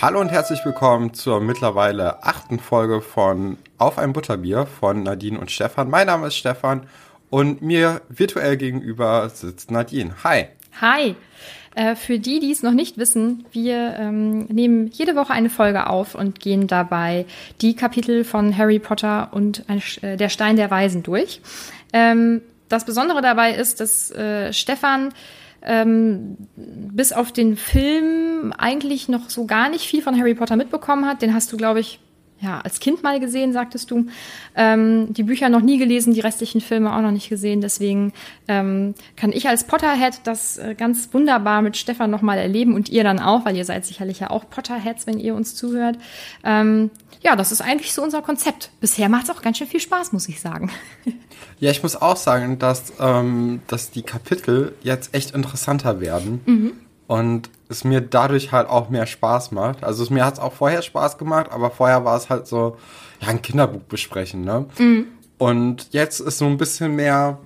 [0.00, 5.50] Hallo und herzlich willkommen zur mittlerweile achten Folge von Auf ein Butterbier von Nadine und
[5.50, 5.90] Stefan.
[5.90, 6.86] Mein Name ist Stefan
[7.30, 10.14] und mir virtuell gegenüber sitzt Nadine.
[10.22, 10.46] Hi.
[10.80, 11.16] Hi.
[11.74, 15.88] Äh, für die, die es noch nicht wissen, wir ähm, nehmen jede Woche eine Folge
[15.88, 17.26] auf und gehen dabei
[17.60, 19.64] die Kapitel von Harry Potter und
[20.02, 21.40] äh, der Stein der Weisen durch.
[21.92, 25.12] Ähm, das Besondere dabei ist, dass äh, Stefan
[25.62, 31.06] ähm, bis auf den Film eigentlich noch so gar nicht viel von Harry Potter mitbekommen
[31.06, 31.22] hat.
[31.22, 32.00] Den hast du, glaube ich,
[32.40, 34.06] ja, als Kind mal gesehen, sagtest du.
[34.54, 37.60] Ähm, die Bücher noch nie gelesen, die restlichen Filme auch noch nicht gesehen.
[37.60, 38.12] Deswegen
[38.46, 43.02] ähm, kann ich als Potterhead das äh, ganz wunderbar mit Stefan nochmal erleben und ihr
[43.02, 45.98] dann auch, weil ihr seid sicherlich ja auch Potterheads, wenn ihr uns zuhört.
[46.44, 46.90] Ähm,
[47.22, 48.70] ja, das ist eigentlich so unser Konzept.
[48.80, 50.70] Bisher macht es auch ganz schön viel Spaß, muss ich sagen.
[51.60, 56.40] Ja, ich muss auch sagen, dass, ähm, dass die Kapitel jetzt echt interessanter werden.
[56.46, 56.72] Mhm.
[57.08, 59.82] Und es mir dadurch halt auch mehr Spaß macht.
[59.82, 62.76] Also es, mir hat es auch vorher Spaß gemacht, aber vorher war es halt so,
[63.20, 64.66] ja, ein Kinderbuch besprechen, ne?
[64.78, 65.06] Mhm.
[65.38, 67.38] Und jetzt ist so ein bisschen mehr,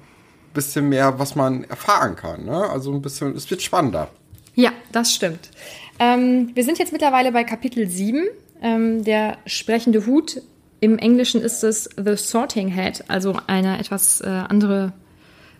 [0.52, 2.68] bisschen mehr, was man erfahren kann, ne?
[2.68, 4.08] Also ein bisschen, es wird spannender.
[4.54, 5.50] Ja, das stimmt.
[5.98, 8.26] Ähm, wir sind jetzt mittlerweile bei Kapitel 7,
[8.62, 10.40] ähm, der sprechende Hut.
[10.80, 14.92] Im Englischen ist es The Sorting Head, also eine etwas äh, andere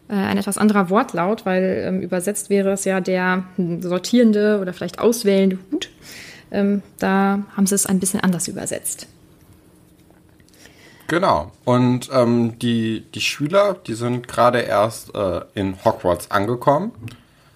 [0.09, 3.45] äh, ein etwas anderer Wortlaut, weil ähm, übersetzt wäre es ja der
[3.81, 5.91] sortierende oder vielleicht auswählende Hut.
[6.51, 9.07] Ähm, da haben sie es ein bisschen anders übersetzt.
[11.07, 11.53] Genau.
[11.65, 16.93] Und ähm, die, die Schüler, die sind gerade erst äh, in Hogwarts angekommen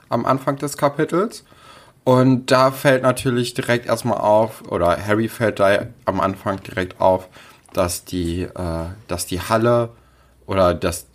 [0.09, 1.45] am Anfang des Kapitels.
[2.07, 7.27] Und da fällt natürlich direkt erstmal auf, oder Harry fällt da am Anfang direkt auf,
[7.73, 9.89] dass die, äh, dass die Halle
[10.47, 11.09] oder dass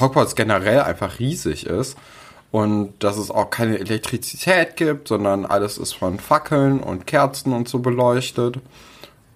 [0.00, 1.98] Hogwarts generell einfach riesig ist
[2.50, 7.68] und dass es auch keine Elektrizität gibt, sondern alles ist von Fackeln und Kerzen und
[7.68, 8.58] so beleuchtet.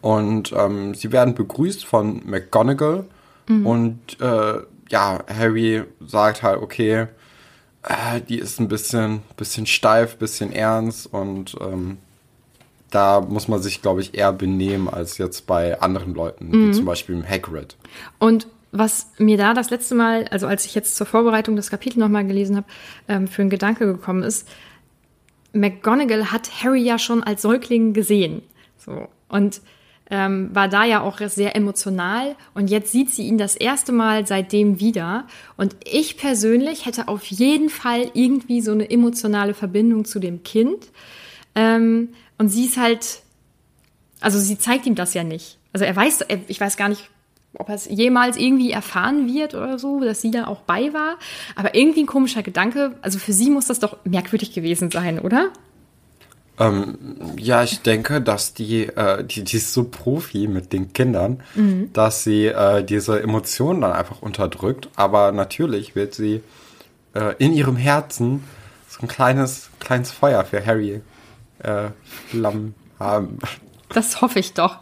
[0.01, 3.05] Und ähm, sie werden begrüßt von McGonagall
[3.51, 3.67] mhm.
[3.67, 7.09] und äh, ja, Harry sagt halt, okay,
[7.87, 11.99] äh, die ist ein bisschen, bisschen steif, bisschen ernst und ähm,
[12.91, 16.69] da muss man sich, glaube ich, eher benehmen als jetzt bei anderen Leuten, mhm.
[16.69, 17.77] wie zum Beispiel Hagrid.
[18.19, 21.97] Und was mir da das letzte Mal, also als ich jetzt zur Vorbereitung des Kapitels
[21.97, 22.67] nochmal gelesen habe,
[23.09, 24.49] ähm, für einen Gedanke gekommen ist,
[25.53, 28.43] McGonagall hat Harry ja schon als Säugling gesehen.
[28.79, 29.09] So.
[29.29, 29.61] Und
[30.11, 34.27] ähm, war da ja auch sehr emotional und jetzt sieht sie ihn das erste Mal
[34.27, 35.27] seitdem wieder.
[35.57, 40.87] Und ich persönlich hätte auf jeden Fall irgendwie so eine emotionale Verbindung zu dem Kind.
[41.55, 43.21] Ähm, und sie ist halt,
[44.21, 45.59] also sie zeigt ihm das ja nicht.
[45.73, 47.11] Also er weiß, ich weiß gar nicht,
[47.55, 51.17] ob er es jemals irgendwie erfahren wird oder so, dass sie da auch bei war.
[51.55, 52.95] Aber irgendwie ein komischer Gedanke.
[53.03, 55.51] Also für sie muss das doch merkwürdig gewesen sein, oder?
[56.59, 56.97] Ähm,
[57.39, 61.93] ja, ich denke, dass die, äh, die, die ist so Profi mit den Kindern, mhm.
[61.93, 64.89] dass sie äh, diese Emotionen dann einfach unterdrückt.
[64.97, 66.43] Aber natürlich wird sie
[67.15, 68.43] äh, in ihrem Herzen
[68.89, 71.03] so ein kleines, kleines Feuer für Harry
[71.59, 71.89] äh,
[72.29, 73.39] Flammen haben.
[73.91, 74.79] Das hoffe ich doch.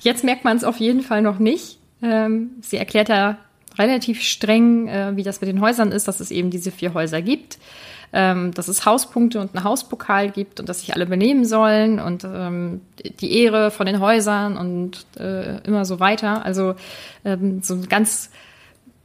[0.00, 1.78] Jetzt merkt man es auf jeden Fall noch nicht.
[2.02, 3.38] Ähm, sie erklärt ja
[3.78, 7.22] relativ streng, äh, wie das mit den Häusern ist, dass es eben diese vier Häuser
[7.22, 7.58] gibt,
[8.12, 12.24] ähm, dass es Hauspunkte und einen Hauspokal gibt und dass sich alle benehmen sollen und
[12.24, 12.80] ähm,
[13.20, 16.44] die Ehre von den Häusern und äh, immer so weiter.
[16.44, 16.74] Also
[17.24, 18.30] ähm, so ein ganz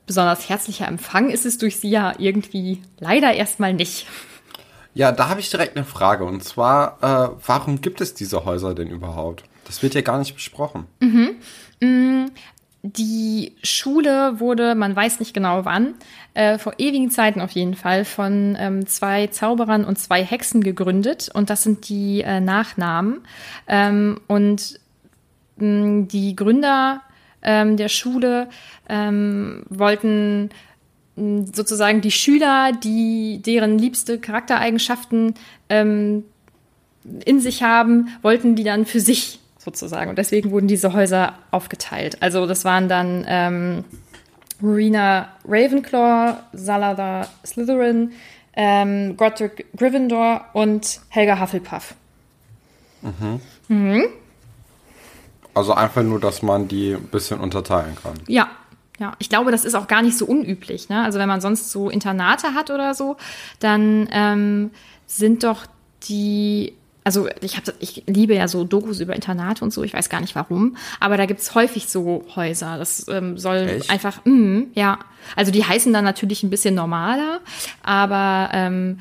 [0.05, 4.07] besonders herzlicher Empfang ist es durch sie ja irgendwie leider erstmal nicht.
[4.93, 6.23] Ja, da habe ich direkt eine Frage.
[6.23, 9.43] Und zwar, äh, warum gibt es diese Häuser denn überhaupt?
[9.65, 10.85] Das wird ja gar nicht besprochen.
[12.85, 15.93] Die Schule wurde, man weiß nicht genau wann,
[16.33, 21.29] äh, vor ewigen Zeiten auf jeden Fall, von ähm, zwei Zauberern und zwei Hexen gegründet.
[21.33, 23.21] Und das sind die äh, Nachnamen.
[23.67, 24.81] Ähm, und
[25.55, 27.01] mh, die Gründer
[27.41, 28.49] ähm, der Schule
[28.89, 30.49] ähm, wollten
[31.15, 35.35] mh, sozusagen die Schüler, die deren liebste Charaktereigenschaften
[35.69, 36.25] ähm,
[37.23, 40.09] in sich haben, wollten die dann für sich sozusagen.
[40.09, 42.17] Und deswegen wurden diese Häuser aufgeteilt.
[42.21, 43.83] Also das waren dann ähm,
[44.61, 48.11] Rowena Ravenclaw, Salada Slytherin,
[48.55, 51.95] ähm, Godric Gryffindor und Helga Hufflepuff.
[55.53, 58.13] Also einfach nur, dass man die ein bisschen unterteilen kann.
[58.27, 58.49] Ja,
[58.99, 59.13] ja.
[59.19, 60.89] Ich glaube, das ist auch gar nicht so unüblich.
[60.89, 61.03] Ne?
[61.03, 63.17] Also wenn man sonst so Internate hat oder so,
[63.59, 64.71] dann ähm,
[65.07, 65.65] sind doch
[66.03, 66.73] die
[67.03, 70.21] also ich habe ich liebe ja so Dokus über Internate und so, ich weiß gar
[70.21, 72.77] nicht warum, aber da gibt's häufig so Häuser.
[72.77, 73.89] Das ähm, soll Echt?
[73.89, 74.99] einfach, mm, ja.
[75.35, 77.39] Also die heißen dann natürlich ein bisschen normaler,
[77.81, 78.99] aber ähm,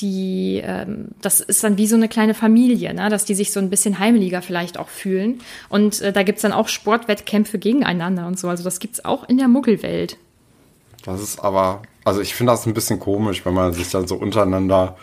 [0.00, 3.08] die, ähm, das ist dann wie so eine kleine Familie, ne?
[3.08, 5.40] dass die sich so ein bisschen heimeliger vielleicht auch fühlen.
[5.68, 8.48] Und äh, da gibt's dann auch Sportwettkämpfe gegeneinander und so.
[8.48, 10.16] Also das gibt's auch in der Muggelwelt.
[11.04, 14.16] Das ist aber, also ich finde das ein bisschen komisch, wenn man sich dann so
[14.16, 14.96] untereinander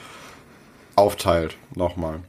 [1.02, 1.58] aufteilt.
[1.76, 2.20] Nochmal.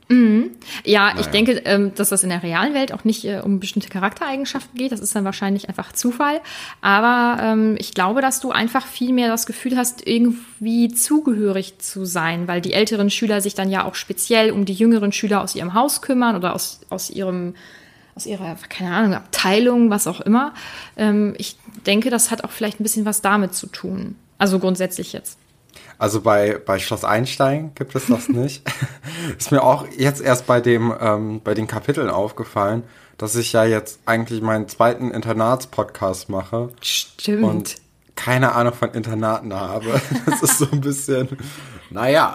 [0.85, 1.31] Ja, ich Naja.
[1.31, 4.93] denke, ähm, dass das in der realen Welt auch nicht äh, um bestimmte Charaktereigenschaften geht.
[4.93, 6.41] Das ist dann wahrscheinlich einfach Zufall.
[6.81, 12.05] Aber ähm, ich glaube, dass du einfach viel mehr das Gefühl hast, irgendwie zugehörig zu
[12.05, 15.55] sein, weil die älteren Schüler sich dann ja auch speziell um die jüngeren Schüler aus
[15.55, 17.55] ihrem Haus kümmern oder aus, aus ihrem
[18.15, 20.53] aus ihrer, keine Ahnung, Abteilung, was auch immer.
[20.99, 24.17] Ähm, ich denke, das hat auch vielleicht ein bisschen was damit zu tun.
[24.37, 25.39] Also grundsätzlich jetzt.
[25.99, 28.63] Also bei, bei Schloss Einstein gibt es das nicht.
[29.39, 32.83] ist mir auch jetzt erst bei dem, ähm, bei den Kapiteln aufgefallen,
[33.19, 37.45] dass ich ja jetzt eigentlich meinen zweiten Internatspodcast mache Stimmt.
[37.45, 37.77] und
[38.17, 40.01] keine Ahnung von Internaten habe.
[40.27, 41.29] Das ist so ein bisschen,
[41.91, 42.35] naja.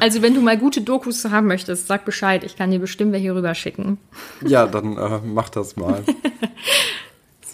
[0.00, 2.44] also wenn du mal gute Dokus haben möchtest, sag Bescheid.
[2.44, 3.98] Ich kann dir bestimmt welche rüberschicken.
[4.44, 6.04] Ja, dann äh, mach das mal.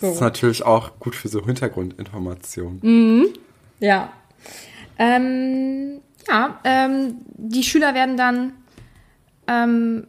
[0.04, 0.06] So.
[0.06, 3.28] Das ist natürlich auch gut für so Hintergrundinformationen.
[3.80, 4.12] Ja.
[4.98, 8.52] Ähm, ja, ähm, die Schüler werden dann
[9.46, 10.06] ähm,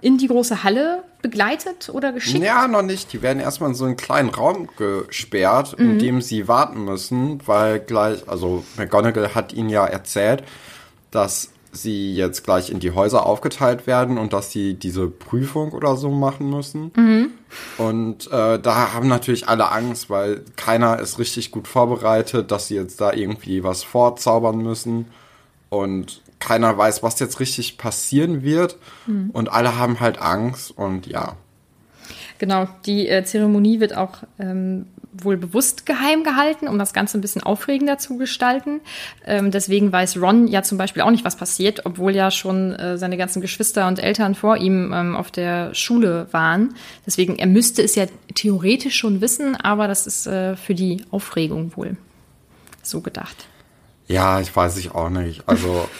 [0.00, 2.44] in die große Halle begleitet oder geschickt.
[2.44, 3.12] Ja, noch nicht.
[3.12, 7.80] Die werden erstmal in so einen kleinen Raum gesperrt, in dem sie warten müssen, weil
[7.80, 10.44] gleich, also McGonagall hat ihnen ja erzählt,
[11.10, 15.96] dass sie jetzt gleich in die Häuser aufgeteilt werden und dass sie diese Prüfung oder
[15.96, 16.92] so machen müssen.
[17.78, 22.74] Und äh, da haben natürlich alle Angst, weil keiner ist richtig gut vorbereitet, dass sie
[22.74, 25.06] jetzt da irgendwie was vorzaubern müssen.
[25.70, 28.76] Und keiner weiß, was jetzt richtig passieren wird.
[29.32, 31.36] Und alle haben halt Angst und ja.
[32.38, 34.86] Genau, die äh, Zeremonie wird auch ähm,
[35.24, 38.80] wohl bewusst geheim gehalten, um das Ganze ein bisschen aufregender zu gestalten.
[39.24, 42.98] Ähm, deswegen weiß Ron ja zum Beispiel auch nicht, was passiert, obwohl ja schon äh,
[42.98, 46.74] seine ganzen Geschwister und Eltern vor ihm ähm, auf der Schule waren.
[47.06, 51.76] Deswegen, er müsste es ja theoretisch schon wissen, aber das ist äh, für die Aufregung
[51.76, 51.96] wohl
[52.82, 53.46] so gedacht.
[54.06, 55.42] Ja, ich weiß ich auch nicht.
[55.46, 55.88] Also,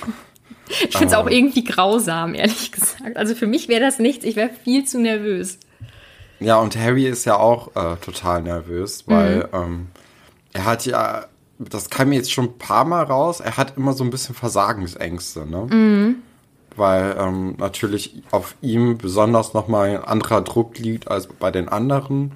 [0.69, 3.17] Ich finde es auch irgendwie grausam, ehrlich gesagt.
[3.17, 5.59] Also für mich wäre das nichts, ich wäre viel zu nervös.
[6.41, 9.89] Ja, und Harry ist ja auch äh, total nervös, weil ähm,
[10.53, 11.27] er hat ja,
[11.59, 14.35] das kam mir jetzt schon ein paar Mal raus, er hat immer so ein bisschen
[14.35, 15.67] Versagensängste, ne?
[16.77, 22.33] Weil ähm, natürlich auf ihm besonders nochmal ein anderer Druck liegt als bei den anderen,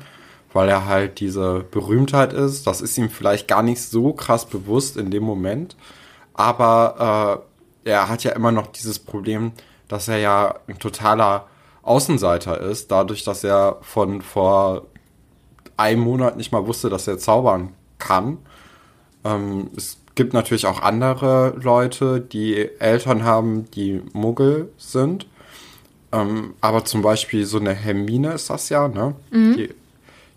[0.53, 2.67] weil er halt diese Berühmtheit ist.
[2.67, 5.77] Das ist ihm vielleicht gar nicht so krass bewusst in dem Moment,
[6.35, 7.45] aber
[7.85, 9.53] äh, er hat ja immer noch dieses Problem,
[9.87, 11.47] dass er ja ein totaler
[11.83, 14.87] Außenseiter ist, dadurch, dass er von vor
[15.77, 18.39] einem Monat nicht mal wusste, dass er zaubern kann.
[19.25, 25.27] Ähm, es gibt natürlich auch andere Leute, die Eltern haben, die Muggel sind.
[26.13, 29.15] Ähm, aber zum Beispiel so eine Hermine ist das ja, ne?
[29.57, 29.71] Die,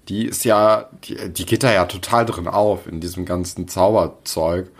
[0.07, 4.71] die ist ja, die, die geht da ja total drin auf in diesem ganzen Zauberzeug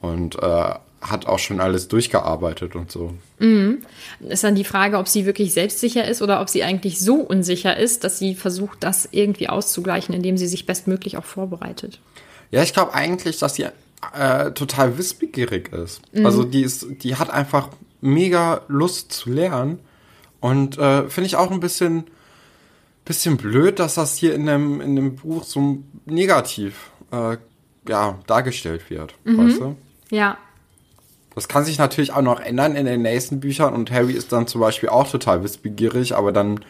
[0.00, 3.12] und äh, hat auch schon alles durchgearbeitet und so.
[4.28, 7.76] Ist dann die Frage, ob sie wirklich selbstsicher ist oder ob sie eigentlich so unsicher
[7.76, 12.00] ist, dass sie versucht, das irgendwie auszugleichen, indem sie sich bestmöglich auch vorbereitet.
[12.50, 13.66] Ja, ich glaube eigentlich, dass sie
[14.14, 16.02] äh, total wissbegierig ist.
[16.24, 19.80] Also die ist, die hat einfach mega Lust zu lernen.
[20.40, 22.04] Und äh, finde ich auch ein bisschen,
[23.04, 27.36] bisschen blöd, dass das hier in dem, in dem Buch so negativ äh,
[27.88, 29.14] ja, dargestellt wird.
[29.24, 29.76] Weißt du?
[30.10, 30.36] Ja,
[31.34, 34.46] Das kann sich natürlich auch noch ändern in den nächsten Büchern und Harry ist dann
[34.46, 36.60] zum Beispiel auch total wissbegierig, aber dann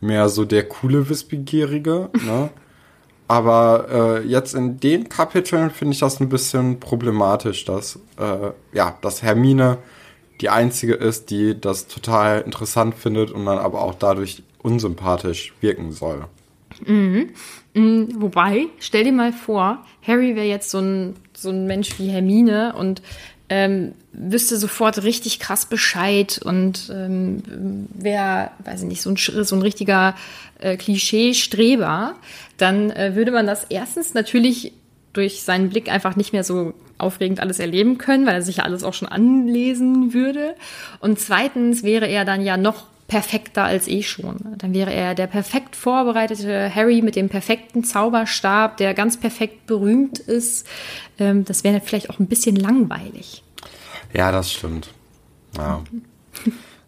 [0.00, 2.10] mehr so der coole Wissbegierige.
[2.24, 2.50] Ne?
[3.28, 8.98] aber äh, jetzt in den Kapiteln finde ich das ein bisschen problematisch, dass, äh, ja,
[9.00, 9.78] dass Hermine
[10.42, 15.92] die einzige ist, die das total interessant findet und dann aber auch dadurch unsympathisch wirken
[15.92, 16.26] soll.
[17.74, 22.74] Wobei, stell dir mal vor, Harry wäre jetzt so ein, so ein Mensch wie Hermine
[22.76, 23.02] und
[23.52, 29.54] ähm, wüsste sofort richtig krass Bescheid und ähm, wäre, weiß ich nicht, so ein, so
[29.54, 30.14] ein richtiger
[30.58, 32.14] äh, Klischee-Streber,
[32.56, 34.72] dann äh, würde man das erstens natürlich
[35.12, 38.64] durch seinen Blick einfach nicht mehr so aufregend alles erleben können, weil er sich ja
[38.64, 40.54] alles auch schon anlesen würde.
[41.00, 44.38] Und zweitens wäre er dann ja noch perfekter als eh schon.
[44.56, 50.18] Dann wäre er der perfekt vorbereitete Harry mit dem perfekten Zauberstab, der ganz perfekt berühmt
[50.18, 50.66] ist.
[51.18, 53.44] Ähm, das wäre vielleicht auch ein bisschen langweilig.
[54.14, 54.88] Ja, das stimmt.
[55.58, 55.82] Ja.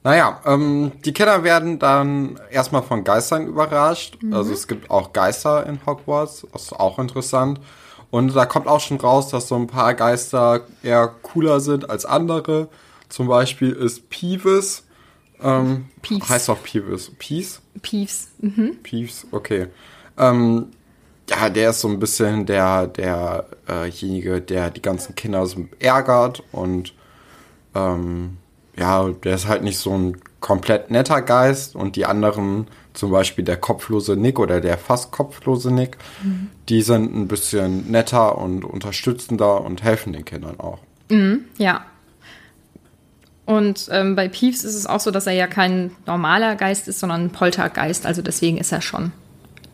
[0.02, 4.16] naja, ähm, die Kinder werden dann erstmal von Geistern überrascht.
[4.32, 7.60] Also es gibt auch Geister in Hogwarts, das ist auch interessant.
[8.10, 12.06] Und da kommt auch schon raus, dass so ein paar Geister eher cooler sind als
[12.06, 12.68] andere.
[13.10, 14.84] Zum Beispiel ist Peeves.
[15.44, 16.28] Ähm, Peeves.
[16.28, 17.12] Heißt auch Peeves.
[17.18, 17.60] Peeves?
[17.82, 18.28] Peeves.
[18.40, 18.78] Mhm.
[18.82, 19.68] Peeves, okay.
[20.18, 20.68] Ähm,
[21.28, 25.66] ja, der ist so ein bisschen der, der, äh, derjenige, der die ganzen Kinder so
[25.78, 26.94] ärgert und
[27.74, 28.38] ähm,
[28.76, 33.44] ja, der ist halt nicht so ein komplett netter Geist und die anderen, zum Beispiel
[33.44, 35.96] der kopflose Nick oder der fast kopflose Nick,
[36.68, 40.80] die sind ein bisschen netter und unterstützender und helfen den Kindern auch.
[41.56, 41.84] Ja.
[43.46, 47.00] Und ähm, bei Peeves ist es auch so, dass er ja kein normaler Geist ist,
[47.00, 48.06] sondern ein Poltergeist.
[48.06, 49.12] Also deswegen ist er schon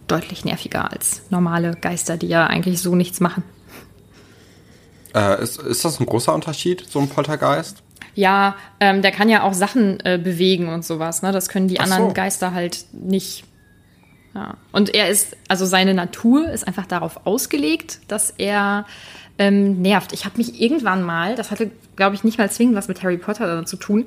[0.09, 3.45] deutlich nerviger als normale Geister, die ja eigentlich so nichts machen.
[5.15, 7.83] Äh, ist, ist das ein großer Unterschied, so ein Poltergeist?
[8.15, 11.23] Ja, ähm, der kann ja auch Sachen äh, bewegen und sowas.
[11.23, 11.31] Ne?
[11.31, 11.83] Das können die so.
[11.83, 13.45] anderen Geister halt nicht.
[14.35, 14.55] Ja.
[14.73, 18.87] Und er ist, also seine Natur ist einfach darauf ausgelegt, dass er
[19.41, 20.13] ähm, nervt.
[20.13, 23.17] Ich habe mich irgendwann mal, das hatte, glaube ich, nicht mal zwingend was mit Harry
[23.17, 24.05] Potter zu tun.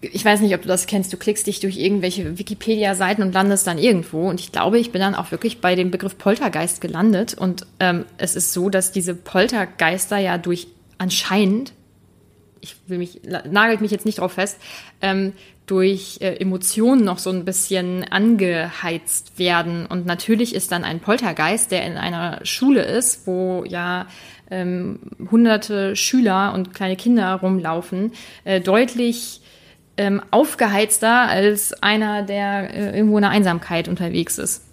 [0.00, 1.12] Ich weiß nicht, ob du das kennst.
[1.12, 4.28] Du klickst dich durch irgendwelche Wikipedia-Seiten und landest dann irgendwo.
[4.28, 7.34] Und ich glaube, ich bin dann auch wirklich bei dem Begriff Poltergeist gelandet.
[7.34, 11.72] Und ähm, es ist so, dass diese Poltergeister ja durch anscheinend
[12.64, 14.58] ich will mich, nagelt mich jetzt nicht drauf fest,
[15.02, 15.34] ähm,
[15.66, 19.86] durch äh, Emotionen noch so ein bisschen angeheizt werden.
[19.86, 24.06] Und natürlich ist dann ein Poltergeist, der in einer Schule ist, wo ja
[24.50, 24.98] ähm,
[25.30, 28.12] hunderte Schüler und kleine Kinder rumlaufen,
[28.44, 29.40] äh, deutlich
[29.96, 34.64] ähm, aufgeheizter als einer, der äh, irgendwo in der Einsamkeit unterwegs ist.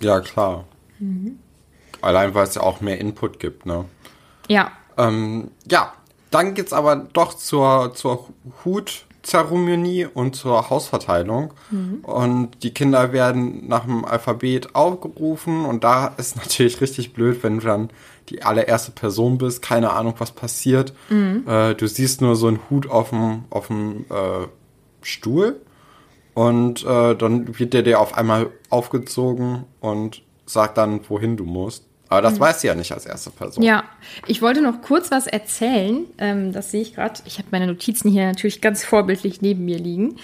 [0.00, 0.64] Ja, klar.
[2.00, 3.84] Allein, weil es ja auch mehr Input gibt, ne?
[4.48, 5.92] Ja, Ähm, ja,
[6.30, 8.28] dann geht's aber doch zur, zur
[9.24, 11.54] Hutzeremonie und zur Hausverteilung.
[12.02, 15.64] Und die Kinder werden nach dem Alphabet aufgerufen.
[15.64, 17.90] Und da ist natürlich richtig blöd, wenn du dann
[18.28, 20.94] die allererste Person bist, keine Ahnung, was passiert.
[21.46, 24.46] Äh, du siehst nur so einen Hut auf dem, auf dem äh,
[25.02, 25.60] Stuhl.
[26.34, 31.86] Und äh, dann wird der dir auf einmal aufgezogen und sagt dann, wohin du musst.
[32.08, 33.64] Aber das weißt du ja nicht als erste Person.
[33.64, 33.84] Ja,
[34.26, 36.04] ich wollte noch kurz was erzählen.
[36.18, 37.20] Ähm, das sehe ich gerade.
[37.24, 40.16] Ich habe meine Notizen hier natürlich ganz vorbildlich neben mir liegen.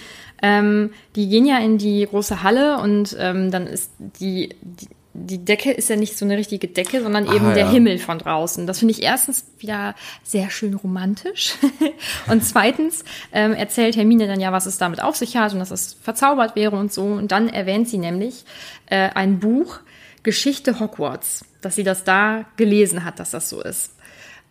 [0.43, 5.45] Ähm, die gehen ja in die große Halle und ähm, dann ist die, die, die
[5.45, 7.71] Decke ist ja nicht so eine richtige Decke, sondern eben Ah, der ja.
[7.71, 8.67] Himmel von draußen.
[8.67, 11.55] Das finde ich erstens wieder sehr schön romantisch.
[12.29, 15.71] und zweitens ähm, erzählt Hermine dann ja, was es damit auf sich hat und dass
[15.71, 17.05] es verzaubert wäre und so.
[17.05, 18.45] Und dann erwähnt sie nämlich
[18.87, 19.81] äh, ein Buch,
[20.23, 23.95] Geschichte Hogwarts, dass sie das da gelesen hat, dass das so ist.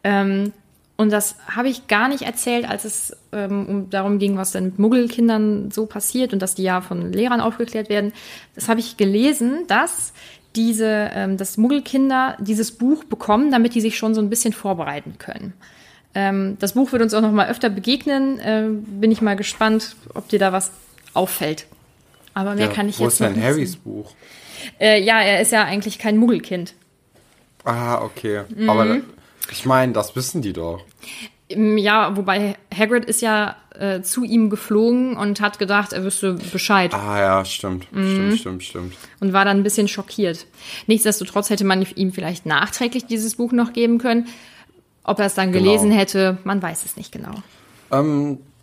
[0.04, 0.54] Ähm,
[0.98, 4.66] und das habe ich gar nicht erzählt, als es ähm, um darum ging, was denn
[4.66, 8.12] mit Muggelkindern so passiert und dass die ja von Lehrern aufgeklärt werden.
[8.54, 10.12] Das habe ich gelesen, dass
[10.58, 15.16] diese, ähm, dass Muggelkinder dieses Buch bekommen, damit die sich schon so ein bisschen vorbereiten
[15.20, 15.54] können.
[16.16, 18.40] Ähm, das Buch wird uns auch noch mal öfter begegnen.
[18.40, 20.72] Äh, bin ich mal gespannt, ob dir da was
[21.14, 21.66] auffällt.
[22.34, 23.76] Aber mehr Ja, kann ich wo jetzt ist noch denn nicht Harrys.
[23.78, 24.14] Buch?
[24.80, 26.74] Äh, ja, er ist ja eigentlich kein Muggelkind.
[27.70, 28.42] Ah, okay.
[28.56, 28.70] Mhm.
[28.70, 28.98] Aber
[29.52, 30.82] ich meine, das wissen die doch.
[31.52, 36.94] Ja, wobei Hagrid ist ja äh, zu ihm geflogen und hat gedacht, er wüsste Bescheid
[36.94, 37.92] Ah ja, stimmt.
[37.92, 38.06] Mhm.
[38.36, 38.94] Stimmt, stimmt, stimmt.
[39.20, 40.46] und war dann ein bisschen schockiert.
[40.86, 44.28] Nichtsdestotrotz hätte man ihm vielleicht nachträglich dieses Buch noch geben können.
[45.04, 47.34] Ob er es dann gelesen hätte, man weiß es nicht genau.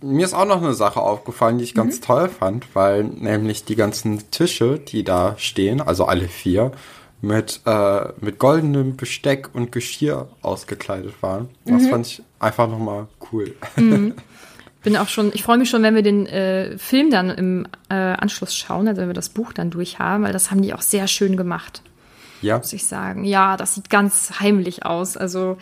[0.02, 1.78] Mir ist auch noch eine Sache aufgefallen, die ich Mhm.
[1.78, 6.70] ganz toll fand, weil nämlich die ganzen Tische, die da stehen, also alle vier,
[7.22, 11.48] mit, äh, mit goldenem Besteck und Geschirr ausgekleidet waren.
[11.64, 11.88] Das Mhm.
[11.90, 13.54] fand ich einfach nochmal cool.
[14.82, 17.94] Bin auch schon, ich freue mich schon, wenn wir den äh, Film dann im äh,
[17.94, 20.82] Anschluss schauen, also wenn wir das Buch dann durch haben, weil das haben die auch
[20.82, 21.82] sehr schön gemacht,
[22.40, 22.58] ja.
[22.58, 23.24] muss ich sagen.
[23.24, 25.16] Ja, das sieht ganz heimlich aus.
[25.16, 25.56] Also,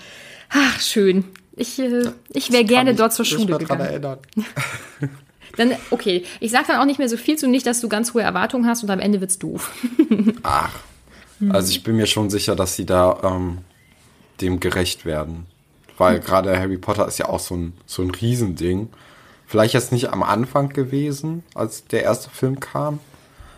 [0.50, 1.24] ach, schön.
[1.56, 3.80] Ich, äh, ich wäre gerne dort zur Schule gegangen.
[3.80, 4.18] erinnern.
[5.56, 8.12] Dann, okay, ich sag dann auch nicht mehr so viel zu, nicht, dass du ganz
[8.12, 9.72] hohe Erwartungen hast und am Ende wird's doof.
[10.42, 10.70] Ach,
[11.50, 13.58] also ich bin mir schon sicher, dass sie da ähm,
[14.40, 15.46] dem gerecht werden.
[15.96, 18.88] Weil gerade Harry Potter ist ja auch so ein, so ein Riesending.
[19.46, 22.98] Vielleicht jetzt nicht am Anfang gewesen, als der erste Film kam.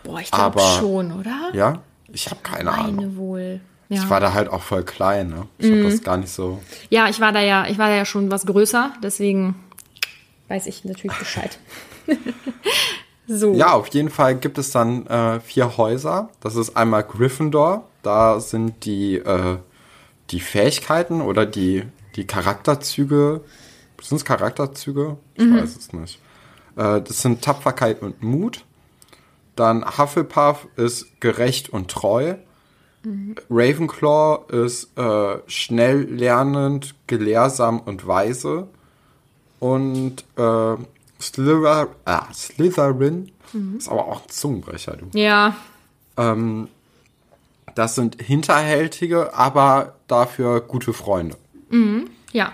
[0.03, 1.49] Boah, ich glaube schon, oder?
[1.53, 1.81] Ja,
[2.11, 2.95] ich habe keine Ahnung.
[2.95, 3.61] Meine wohl.
[3.89, 4.03] Ja.
[4.03, 5.47] Ich war da halt auch voll klein, ne?
[5.57, 5.79] Ich Mhm.
[5.79, 6.59] habe das gar nicht so.
[6.89, 9.55] ja, ich war da ja, ich war da ja schon was größer, deswegen
[10.49, 11.57] weiß ich natürlich Bescheid.
[13.27, 13.53] so.
[13.53, 16.29] Ja, auf jeden Fall gibt es dann äh, vier Häuser.
[16.39, 17.85] Das ist einmal Gryffindor.
[18.01, 19.57] Da sind die, äh,
[20.29, 21.83] die Fähigkeiten oder die,
[22.15, 23.41] die Charakterzüge.
[24.01, 25.17] Sind es Charakterzüge?
[25.35, 26.19] Ich weiß es nicht.
[26.77, 28.63] Äh, das sind Tapferkeit und Mut.
[29.55, 32.35] Dann Hufflepuff ist gerecht und treu.
[33.49, 38.67] Ravenclaw ist äh, schnell lernend, gelehrsam und weise.
[39.59, 40.25] Und
[41.19, 43.31] äh, Slither, ah, Slytherin
[43.77, 45.17] ist aber auch ein Zungenbrecher, du.
[45.17, 45.55] Ja,
[47.75, 51.37] Das sind hinterhältige, aber dafür gute Freunde.
[52.31, 52.51] ja.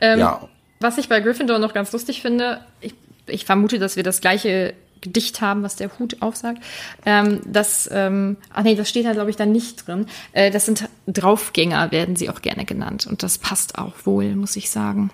[0.00, 0.48] Ähm, ja.
[0.80, 2.94] Was ich bei Gryffindor noch ganz lustig finde, ich,
[3.26, 6.62] ich vermute, dass wir das gleiche Gedicht haben, was der Hut aufsagt.
[7.06, 10.06] Ähm, das, ähm, ach nee, das steht da, glaube ich, dann nicht drin.
[10.32, 13.06] Äh, das sind Draufgänger, werden sie auch gerne genannt.
[13.06, 15.10] Und das passt auch wohl, muss ich sagen.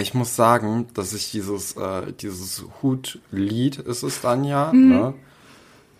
[0.00, 5.14] Ich muss sagen, dass ich dieses, äh, dieses Hutlied ist es dann ja, ne?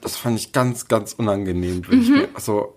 [0.00, 1.82] Das fand ich ganz, ganz unangenehm.
[1.88, 2.74] Wenn ich mir, also,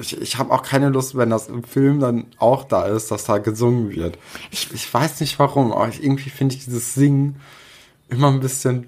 [0.00, 3.24] ich, ich habe auch keine Lust, wenn das im Film dann auch da ist, dass
[3.24, 4.18] da gesungen wird.
[4.50, 7.36] Ich, ich weiß nicht warum, aber ich, irgendwie finde ich dieses Singen
[8.08, 8.86] immer ein bisschen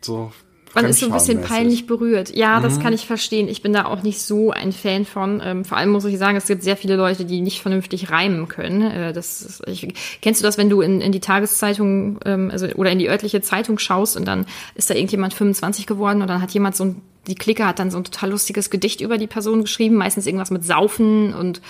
[0.00, 0.32] so.
[0.76, 2.36] Man ist so ein bisschen peinlich berührt.
[2.36, 3.48] Ja, das kann ich verstehen.
[3.48, 5.42] Ich bin da auch nicht so ein Fan von.
[5.42, 8.46] Ähm, vor allem muss ich sagen, es gibt sehr viele Leute, die nicht vernünftig reimen
[8.46, 8.82] können.
[8.82, 12.66] Äh, das ist, ich, kennst du das, wenn du in, in die Tageszeitung ähm, also,
[12.74, 16.42] oder in die örtliche Zeitung schaust und dann ist da irgendjemand 25 geworden und dann
[16.42, 19.26] hat jemand so ein, die Clique hat dann so ein total lustiges Gedicht über die
[19.26, 21.60] Person geschrieben, meistens irgendwas mit Saufen und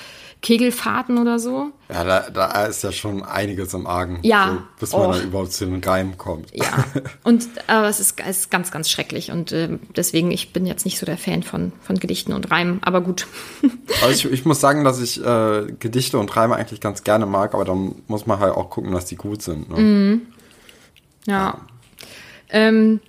[0.43, 1.71] Kegelfahrten oder so.
[1.89, 4.19] Ja, da, da ist ja schon einiges im Argen.
[4.23, 4.49] Ja.
[4.51, 5.13] So, bis man Oh.
[5.13, 6.55] da überhaupt zu den Reim kommt.
[6.55, 6.85] Ja,
[7.25, 10.85] und aber es ist, es ist ganz, ganz schrecklich und ähm, deswegen, ich bin jetzt
[10.85, 13.27] nicht so der Fan von, von Gedichten und Reimen, aber gut.
[14.03, 17.55] Also ich, ich muss sagen, dass ich äh, Gedichte und Reime eigentlich ganz gerne mag,
[17.55, 19.71] aber dann muss man halt auch gucken, dass die gut sind.
[19.71, 19.79] Ne?
[19.81, 20.23] Mhm.
[21.27, 21.61] Ja.
[22.51, 23.01] Ähm,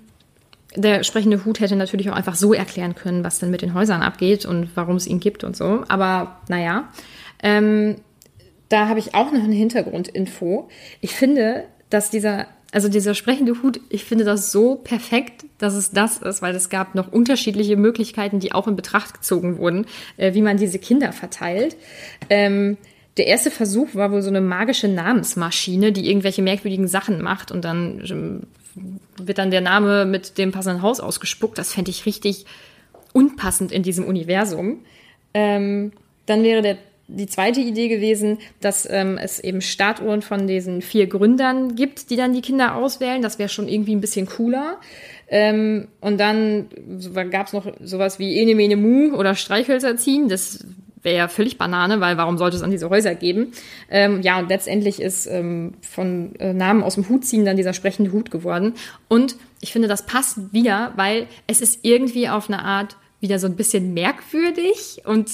[0.78, 4.02] der sprechende Hut hätte natürlich auch einfach so erklären können, was denn mit den Häusern
[4.02, 5.84] abgeht und warum es ihn gibt und so.
[5.88, 6.90] Aber naja,
[7.42, 7.96] ähm,
[8.70, 10.70] da habe ich auch noch eine Hintergrundinfo.
[11.02, 15.92] Ich finde, dass dieser, also dieser sprechende Hut, ich finde das so perfekt, dass es
[15.92, 19.86] das ist, weil es gab noch unterschiedliche Möglichkeiten, die auch in Betracht gezogen wurden,
[20.18, 21.76] äh, wie man diese Kinder verteilt.
[22.30, 22.78] Ähm,
[23.18, 27.66] der erste Versuch war wohl so eine magische Namensmaschine, die irgendwelche merkwürdigen Sachen macht und
[27.66, 28.42] dann ähm,
[29.18, 31.58] wird dann der Name mit dem passenden Haus ausgespuckt.
[31.58, 32.46] Das fände ich richtig
[33.14, 34.80] unpassend in diesem Universum.
[35.34, 35.92] Ähm,
[36.26, 41.08] dann wäre der, die zweite Idee gewesen, dass ähm, es eben Statuhren von diesen vier
[41.08, 43.22] Gründern gibt, die dann die Kinder auswählen.
[43.22, 44.78] Das wäre schon irgendwie ein bisschen cooler.
[45.30, 46.68] Ähm, und dann
[47.32, 50.30] gab es noch sowas wie Ene Mene Mu oder Streichhölzer ziehen.
[50.30, 50.66] Das
[51.08, 53.54] wäre ja völlig Banane, weil warum sollte es an diese Häuser geben?
[53.90, 57.74] Ähm, ja, und letztendlich ist ähm, von äh, Namen aus dem Hut ziehen dann dieser
[57.74, 58.74] sprechende Hut geworden.
[59.08, 63.48] Und ich finde, das passt wieder, weil es ist irgendwie auf eine Art wieder so
[63.48, 65.32] ein bisschen merkwürdig und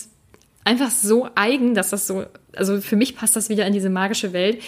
[0.63, 4.31] einfach so eigen, dass das so, also für mich passt das wieder in diese magische
[4.31, 4.61] Welt,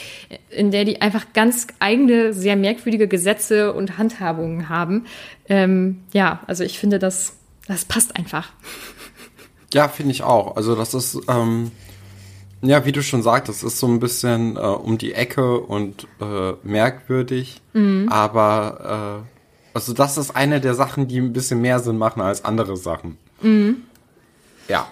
[0.50, 5.06] in der die einfach ganz eigene, sehr merkwürdige Gesetze und Handhabungen haben.
[5.48, 7.38] Ähm, ja, also ich finde, das,
[7.68, 8.52] das passt einfach.
[9.76, 10.56] Ja, finde ich auch.
[10.56, 11.70] Also das ist, ähm,
[12.62, 16.54] ja, wie du schon sagtest, ist so ein bisschen äh, um die Ecke und äh,
[16.64, 17.62] merkwürdig.
[18.10, 22.46] Aber äh, also das ist eine der Sachen, die ein bisschen mehr Sinn machen als
[22.46, 23.18] andere Sachen.
[24.70, 24.88] Ja.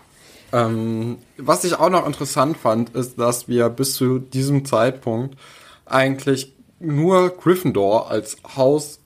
[0.52, 5.40] Ähm, was ich auch noch interessant fand, ist, dass wir bis zu diesem Zeitpunkt
[5.86, 9.00] eigentlich nur Gryffindor als Haus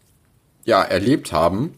[0.66, 1.76] ja erlebt haben.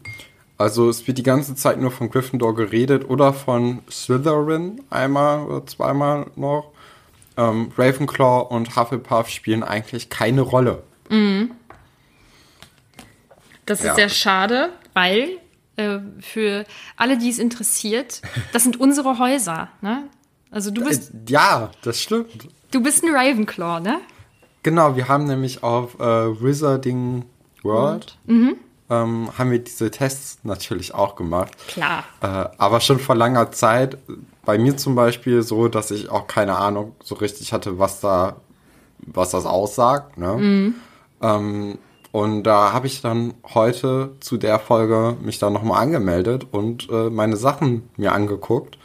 [0.60, 5.64] Also es wird die ganze Zeit nur von Gryffindor geredet oder von Slytherin einmal oder
[5.66, 6.70] zweimal noch.
[7.38, 10.82] Ähm, Ravenclaw und Hufflepuff spielen eigentlich keine Rolle.
[13.66, 13.94] Das ist Ja.
[13.94, 15.38] sehr schade, weil
[15.76, 18.20] äh, für alle, die es interessiert,
[18.52, 19.68] das sind unsere Häuser.
[19.80, 20.02] Ne?
[20.50, 22.48] Also du bist, Äh, ja, das stimmt.
[22.70, 24.00] du bist ein Ravenclaw, ne?
[24.62, 26.02] Genau, wir haben nämlich auf äh,
[26.42, 27.24] Wizarding
[27.62, 28.56] World Mhm.
[28.90, 31.52] Ähm, haben wir diese Tests natürlich auch gemacht.
[31.68, 32.04] Klar.
[32.20, 33.98] Äh, aber schon vor langer Zeit.
[34.44, 38.36] Bei mir zum Beispiel so, dass ich auch keine Ahnung so richtig hatte, was da,
[38.98, 40.18] was das aussagt.
[40.18, 40.74] Ne?
[41.22, 41.78] Ähm,
[42.12, 47.08] und da habe ich dann heute zu der Folge mich dann nochmal angemeldet und äh,
[47.10, 48.78] meine Sachen mir angeguckt.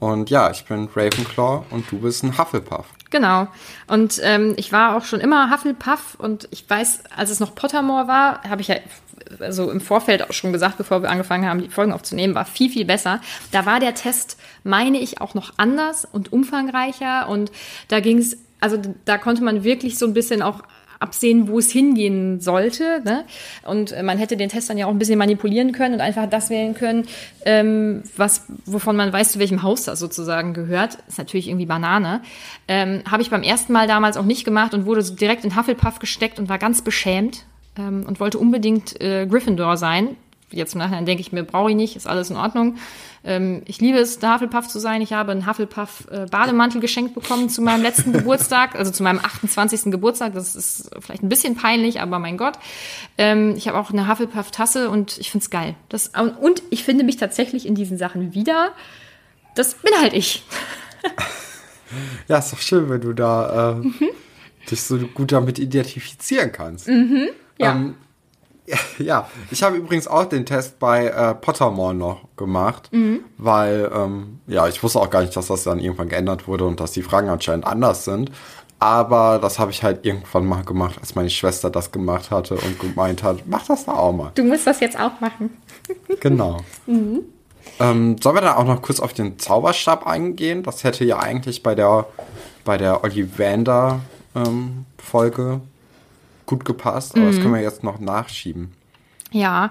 [0.00, 2.86] Und ja, ich bin Ravenclaw und du bist ein Hufflepuff.
[3.10, 3.48] Genau.
[3.88, 8.06] Und ähm, ich war auch schon immer Hufflepuff und ich weiß, als es noch Pottermore
[8.06, 8.76] war, habe ich ja
[9.40, 12.70] also im Vorfeld auch schon gesagt, bevor wir angefangen haben, die Folgen aufzunehmen, war viel,
[12.70, 13.20] viel besser.
[13.52, 17.50] Da war der Test, meine ich, auch noch anders und umfangreicher und
[17.88, 20.62] da ging es, also da konnte man wirklich so ein bisschen auch
[21.00, 23.00] absehen, wo es hingehen sollte.
[23.04, 23.24] Ne?
[23.64, 26.50] Und man hätte den Test dann ja auch ein bisschen manipulieren können und einfach das
[26.50, 27.06] wählen können,
[27.44, 30.98] ähm, was, wovon man weiß, zu welchem Haus das sozusagen gehört.
[31.06, 32.20] Ist natürlich irgendwie Banane.
[32.66, 35.56] Ähm, Habe ich beim ersten Mal damals auch nicht gemacht und wurde so direkt in
[35.56, 37.44] Hufflepuff gesteckt und war ganz beschämt
[37.78, 40.16] ähm, und wollte unbedingt äh, Gryffindor sein.
[40.50, 42.76] Jetzt im Nachhinein denke ich mir, brauche ich nicht, ist alles in Ordnung.
[43.22, 45.02] Ähm, ich liebe es, der Hufflepuff zu sein.
[45.02, 49.90] Ich habe einen Hufflepuff-Bademantel geschenkt bekommen zu meinem letzten Geburtstag, also zu meinem 28.
[49.90, 50.32] Geburtstag.
[50.32, 52.54] Das ist vielleicht ein bisschen peinlich, aber mein Gott.
[53.18, 55.74] Ähm, ich habe auch eine Hufflepuff-Tasse und ich finde es geil.
[55.90, 58.72] Das, und ich finde mich tatsächlich in diesen Sachen wieder.
[59.54, 60.44] Das bin halt ich.
[62.28, 64.08] Ja, ist doch schön, wenn du da äh, Mhm.
[64.70, 66.86] dich so gut damit identifizieren kannst.
[67.58, 67.72] Ja.
[67.72, 67.94] Ähm,
[68.98, 73.20] ja, ich habe übrigens auch den Test bei äh, Pottermore noch gemacht, Mhm.
[73.38, 76.78] weil, ähm, ja, ich wusste auch gar nicht, dass das dann irgendwann geändert wurde und
[76.78, 78.30] dass die Fragen anscheinend anders sind.
[78.80, 82.78] Aber das habe ich halt irgendwann mal gemacht, als meine Schwester das gemacht hatte und
[82.78, 84.30] gemeint hat, mach das da auch mal.
[84.36, 85.50] Du musst das jetzt auch machen.
[86.20, 86.58] Genau.
[86.86, 90.62] Ähm, sollen wir dann auch noch kurz auf den Zauberstab eingehen?
[90.62, 92.06] Das hätte ja eigentlich bei der,
[92.64, 94.00] bei der Ollivander
[94.34, 94.84] ähm,
[96.48, 98.72] gut gepasst, aber das können wir jetzt noch nachschieben.
[99.30, 99.70] Ja.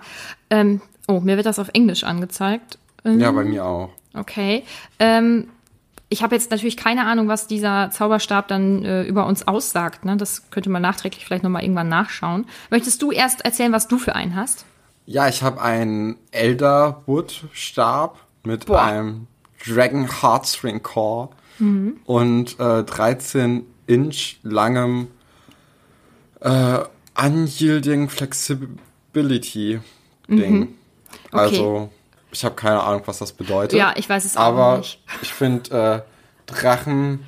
[0.49, 2.77] Ähm, oh, mir wird das auf Englisch angezeigt.
[3.03, 3.89] Ähm, Ja, bei mir auch.
[4.13, 4.63] Okay.
[4.99, 5.47] Ähm,
[6.09, 10.05] ich habe jetzt natürlich keine Ahnung, was dieser Zauberstab dann äh, über uns aussagt.
[10.05, 10.15] Ne?
[10.15, 12.45] Das könnte man nachträglich vielleicht nochmal irgendwann nachschauen.
[12.69, 14.65] Möchtest du erst erzählen, was du für einen hast?
[15.05, 18.83] Ja, ich habe einen Elderwood-Stab mit Boah.
[18.83, 19.27] einem
[19.65, 21.97] Dragon Heartstring Core Mhm.
[22.05, 25.07] und äh, 13 Inch langem
[26.41, 26.79] äh,
[27.19, 29.79] Unyielding Flexibility
[30.27, 30.75] Ding.
[31.31, 31.89] Also,
[32.31, 33.73] ich habe keine Ahnung, was das bedeutet.
[33.73, 33.79] Mhm.
[33.79, 35.01] Ja, ich weiß es auch Aber nicht.
[35.21, 37.23] ich finde äh, Drachen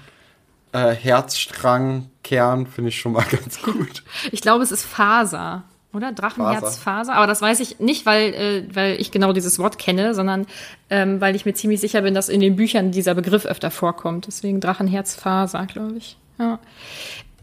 [0.71, 4.03] äh, Herzstrang Kern finde ich schon mal ganz gut.
[4.31, 5.63] Ich glaube, es ist Faser.
[5.91, 6.11] Oder?
[6.11, 7.15] Drachenherzfaser.
[7.15, 10.45] Aber das weiß ich nicht, weil, äh, weil ich genau dieses Wort kenne, sondern
[10.91, 14.27] ähm, weil ich mir ziemlich sicher bin, dass in den Büchern dieser Begriff öfter vorkommt.
[14.27, 16.17] Deswegen Drachenherzfaser, glaube ich.
[16.37, 16.59] Ja.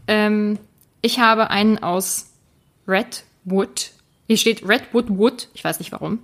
[0.07, 0.59] Ähm,
[1.01, 2.27] ich habe einen aus
[2.87, 3.91] Redwood.
[4.27, 5.47] Hier steht Redwood Wood.
[5.53, 6.19] Ich weiß nicht warum.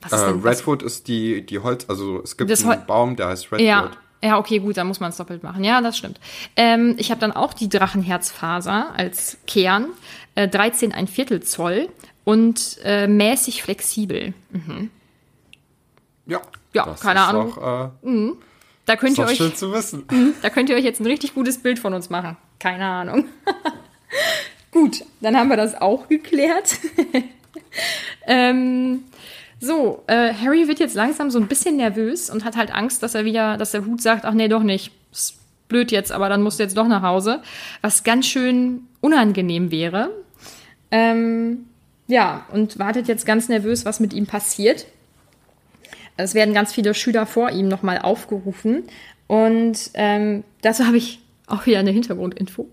[0.00, 0.58] Was Äh, ist denn das?
[0.60, 3.60] Redwood ist die, die Holz, also es gibt Das einen Hol- Baum, der heißt Redwood.
[3.66, 3.90] Ja,
[4.22, 5.62] ja, okay, gut, dann muss man es doppelt machen.
[5.64, 6.20] Ja, das stimmt.
[6.56, 9.86] Ähm, ich habe dann auch die Drachenherzfaser als Kern,
[10.34, 11.88] äh, 13 ein Viertel Zoll
[12.24, 14.34] und äh, mäßig flexibel.
[16.26, 16.40] Ja,
[16.74, 17.52] Ja, das keine ist Ahnung.
[17.54, 18.32] Doch, äh,
[18.86, 20.04] Da könnt ist ihr euch, schön zu wissen.
[20.42, 22.36] da könnt ihr euch jetzt ein richtig gutes Bild von uns machen.
[22.58, 23.26] Keine Ahnung.
[24.70, 26.78] gut, dann haben wir das auch geklärt.
[28.26, 29.04] ähm,
[29.60, 33.14] so, äh, Harry wird jetzt langsam so ein bisschen nervös und hat halt Angst, dass
[33.14, 34.92] er wieder, dass der Hut sagt, ach nee, doch nicht.
[35.12, 37.42] Ist blöd jetzt, aber dann musst du jetzt doch nach Hause.
[37.80, 40.10] Was ganz schön unangenehm wäre.
[40.90, 41.66] Ähm,
[42.06, 44.86] ja, und wartet jetzt ganz nervös, was mit ihm passiert.
[46.16, 48.84] Es werden ganz viele Schüler vor ihm nochmal aufgerufen.
[49.26, 52.68] Und ähm, dazu habe ich auch wieder eine Hintergrundinfo.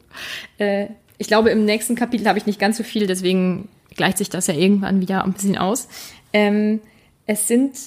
[0.57, 4.29] Äh, ich glaube, im nächsten Kapitel habe ich nicht ganz so viel, deswegen gleicht sich
[4.29, 5.87] das ja irgendwann wieder ein bisschen aus.
[6.33, 6.81] Ähm,
[7.25, 7.77] es sind,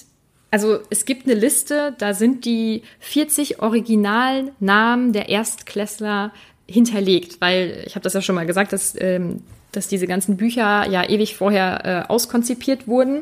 [0.51, 6.33] also es gibt eine Liste, da sind die 40 originalen Namen der Erstklässler
[6.67, 10.87] hinterlegt, weil ich habe das ja schon mal gesagt, dass, ähm, dass diese ganzen Bücher
[10.89, 13.21] ja ewig vorher äh, auskonzipiert wurden.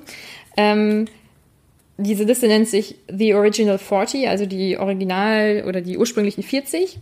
[0.55, 1.05] Ähm,
[1.97, 6.99] diese Liste nennt sich The Original 40, also die Original oder die ursprünglichen 40.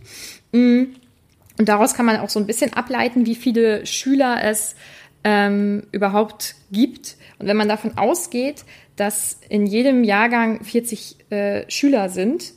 [1.58, 4.76] Und daraus kann man auch so ein bisschen ableiten, wie viele Schüler es
[5.24, 7.16] ähm, überhaupt gibt.
[7.38, 8.64] Und wenn man davon ausgeht,
[8.96, 12.52] dass in jedem Jahrgang 40 äh, Schüler sind,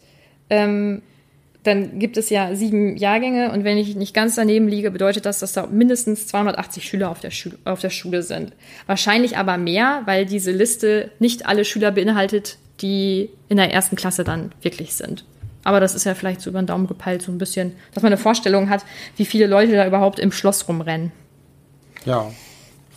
[0.50, 1.02] ähm,
[1.64, 5.40] dann gibt es ja sieben Jahrgänge und wenn ich nicht ganz daneben liege, bedeutet das,
[5.40, 8.54] dass da mindestens 280 Schüler auf der, Schu auf der Schule sind.
[8.86, 14.24] Wahrscheinlich aber mehr, weil diese Liste nicht alle Schüler beinhaltet, die in der ersten Klasse
[14.24, 15.26] dann wirklich sind.
[15.64, 18.12] Aber das ist ja vielleicht so über den Daumen gepeilt, so ein bisschen, dass man
[18.12, 18.86] eine Vorstellung hat,
[19.18, 21.12] wie viele Leute da überhaupt im Schloss rumrennen.
[22.06, 22.32] Ja.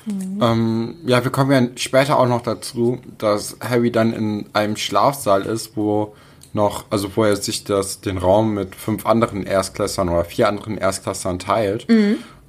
[0.06, 5.42] Ähm, ja, wir kommen ja später auch noch dazu, dass Harry dann in einem Schlafsaal
[5.42, 6.14] ist, wo
[6.52, 10.76] noch, also wo er sich das, den Raum mit fünf anderen Erstklässlern oder vier anderen
[10.76, 11.86] Erstklässlern teilt.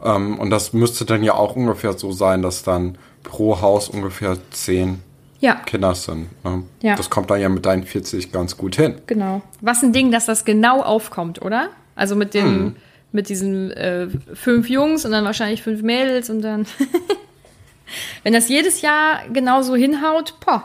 [0.04, 4.38] Ähm, und das müsste dann ja auch ungefähr so sein, dass dann pro Haus ungefähr
[4.52, 5.02] zehn
[5.44, 6.30] Ja, sind.
[6.46, 6.64] Ne?
[6.82, 6.96] Ja.
[6.96, 8.96] Das kommt dann ja mit deinen 40 ganz gut hin.
[9.08, 9.42] genau.
[9.62, 11.70] Was ein Ding, dass das genau aufkommt, oder?
[11.96, 12.76] Also mit dem, Hm.
[13.12, 16.66] mit diesen äh, fünf Jungs und dann wahrscheinlich fünf Mädels und dann.
[18.24, 20.64] Wenn das jedes Jahr genauso hinhaut, boah.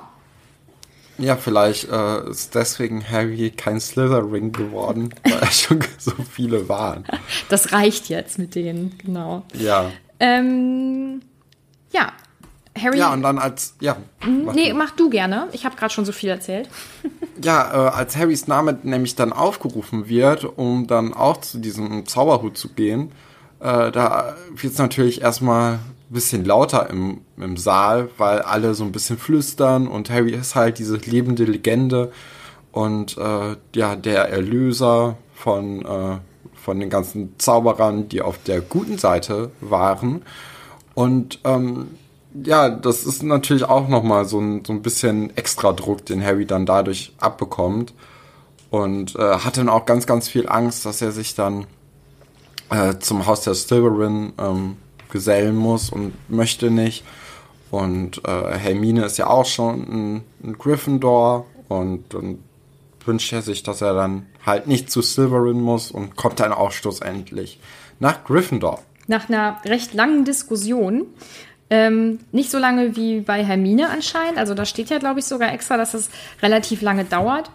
[1.18, 7.04] Ja, vielleicht äh, ist deswegen Harry kein Slytherin geworden, weil er schon so viele waren.
[7.48, 9.42] Das reicht jetzt mit denen, genau.
[9.54, 9.90] Ja.
[10.20, 11.20] Ähm,
[11.92, 12.12] ja,
[12.80, 12.98] Harry.
[12.98, 13.96] Ja, und dann als, ja.
[14.20, 14.74] mach nee, du.
[14.74, 15.48] mach du gerne.
[15.52, 16.68] Ich habe gerade schon so viel erzählt.
[17.40, 22.58] Ja, äh, als Harrys Name nämlich dann aufgerufen wird, um dann auch zu diesem Zauberhut
[22.58, 23.12] zu gehen,
[23.60, 28.82] äh, da wird es natürlich erstmal ein bisschen lauter im, im Saal, weil alle so
[28.82, 32.10] ein bisschen flüstern und Harry ist halt diese lebende Legende
[32.72, 36.18] und äh, ja, der Erlöser von, äh,
[36.54, 40.22] von den ganzen Zauberern, die auf der guten Seite waren.
[40.94, 41.88] Und ähm,
[42.44, 46.46] ja, das ist natürlich auch nochmal so ein, so ein bisschen extra Druck, den Harry
[46.46, 47.94] dann dadurch abbekommt.
[48.70, 51.66] Und äh, hat dann auch ganz, ganz viel Angst, dass er sich dann
[52.70, 54.76] äh, zum Haus der Slytherin ähm,
[55.10, 57.04] gesellen muss und möchte nicht.
[57.70, 62.38] Und äh, Hermine ist ja auch schon ein, ein Gryffindor und dann
[63.04, 66.72] wünscht er sich, dass er dann halt nicht zu Slytherin muss und kommt dann auch
[66.72, 67.58] schlussendlich
[68.00, 68.80] nach Gryffindor.
[69.06, 71.06] Nach einer recht langen Diskussion.
[71.70, 74.38] Ähm, nicht so lange wie bei Hermine anscheinend.
[74.38, 76.08] Also da steht ja, glaube ich, sogar extra, dass es
[76.42, 77.50] relativ lange dauert.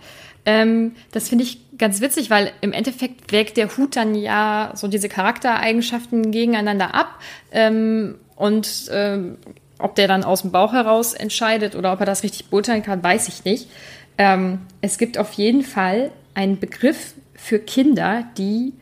[0.46, 4.88] Ähm, das finde ich ganz witzig, weil im Endeffekt wägt der Hut dann ja so
[4.88, 7.20] diese Charaktereigenschaften gegeneinander ab.
[7.52, 9.38] Ähm, und ähm,
[9.80, 13.04] ob der dann aus dem Bauch heraus entscheidet oder ob er das richtig beurteilen kann,
[13.04, 13.70] weiß ich nicht.
[14.18, 18.74] Ähm, es gibt auf jeden Fall einen Begriff für Kinder, die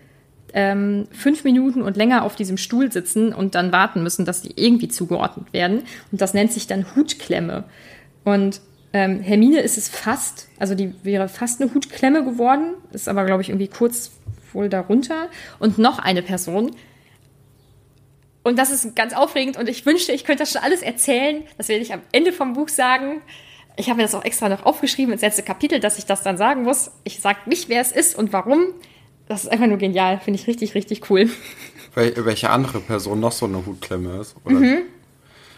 [0.53, 4.53] ähm, fünf Minuten und länger auf diesem Stuhl sitzen und dann warten müssen, dass die
[4.55, 5.83] irgendwie zugeordnet werden.
[6.11, 7.63] Und das nennt sich dann Hutklemme.
[8.23, 8.61] Und
[8.93, 13.41] ähm, Hermine ist es fast, also die wäre fast eine Hutklemme geworden, ist aber, glaube
[13.41, 14.11] ich, irgendwie kurz
[14.53, 15.29] wohl darunter.
[15.59, 16.71] Und noch eine Person.
[18.43, 21.43] Und das ist ganz aufregend und ich wünschte, ich könnte das schon alles erzählen.
[21.57, 23.21] Das werde ich am Ende vom Buch sagen.
[23.77, 26.37] Ich habe mir das auch extra noch aufgeschrieben ins letzte Kapitel, dass ich das dann
[26.37, 26.91] sagen muss.
[27.03, 28.73] Ich sage nicht, wer es ist und warum.
[29.27, 30.19] Das ist einfach nur genial.
[30.19, 31.29] Finde ich richtig, richtig cool.
[31.95, 34.35] Wel welche andere Person noch so eine Hutklemme ist.
[34.43, 34.59] Oder?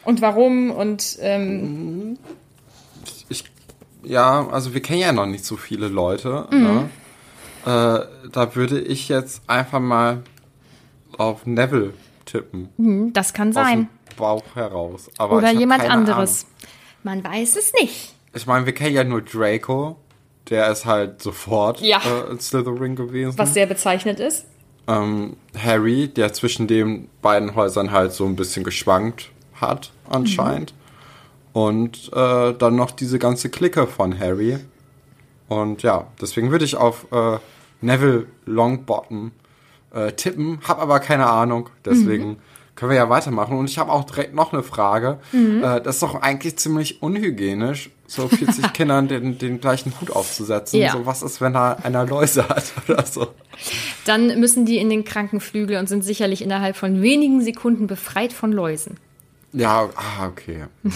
[0.05, 2.17] Und warum und ähm,
[3.29, 3.45] Ich,
[4.03, 6.47] ja, also wir kennen ja noch nicht so viele Leute.
[6.51, 6.89] Ne?
[7.65, 10.23] Äh, da würde ich jetzt einfach mal
[11.17, 11.93] auf Neville
[12.25, 13.11] tippen.
[13.13, 13.79] das kann Aus sein.
[13.79, 15.09] dem Bauch heraus.
[15.17, 16.45] Aber Oder jemand anderes.
[17.03, 18.09] Man weiß es nicht.
[18.09, 18.31] Ahnung.
[18.35, 19.97] Ich meine, wir kennen ja nur Draco.
[20.49, 21.99] Der ist halt sofort Ja.
[21.99, 23.37] äh, in Slytherin gewesen.
[23.37, 24.45] Was sehr bezeichnet ist.
[24.87, 30.73] ähm, Harry, der zwischen den beiden Häusern halt so ein bisschen geschwankt hat, anscheinend.
[31.53, 34.57] Und äh, dann noch diese ganze Clique von Harry.
[35.47, 37.37] Und ja, deswegen würde ich auf äh,
[37.81, 39.31] Neville Longbottom
[39.93, 41.69] äh, tippen, hab aber keine Ahnung.
[41.85, 42.37] Deswegen
[42.75, 43.57] können wir ja weitermachen.
[43.57, 45.19] Und ich habe auch direkt noch eine Frage.
[45.31, 50.79] Äh, das ist doch eigentlich ziemlich unhygienisch, so 40 Kindern den, den gleichen Hut aufzusetzen.
[50.79, 50.91] Ja.
[50.91, 53.27] So, was ist, wenn da einer Läuse hat oder so?
[54.05, 58.51] Dann müssen die in den Krankenflügel und sind sicherlich innerhalb von wenigen Sekunden befreit von
[58.51, 58.97] Läusen.
[59.53, 60.65] Ja, ah, okay.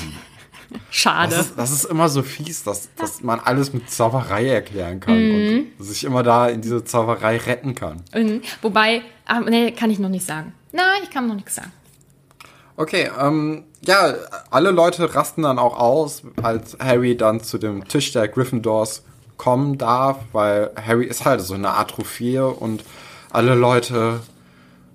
[0.89, 1.33] Schade.
[1.35, 5.17] Das ist, das ist immer so fies, dass, dass man alles mit Zauberei erklären kann
[5.17, 5.67] Mhm.
[5.79, 8.03] und sich immer da in diese Zauberei retten kann.
[8.13, 8.41] Mhm.
[8.61, 10.53] Wobei, ah, nee, kann ich noch nicht sagen.
[10.73, 11.71] Nein, ich kann noch nichts sagen.
[12.77, 14.13] Okay, ähm, ja,
[14.51, 19.03] alle Leute rasten dann auch aus, als Harry dann zu dem Tisch der Gryffindors
[19.35, 22.83] kommen darf, weil Harry ist halt so eine Art Trophäe und
[23.31, 24.21] alle Leute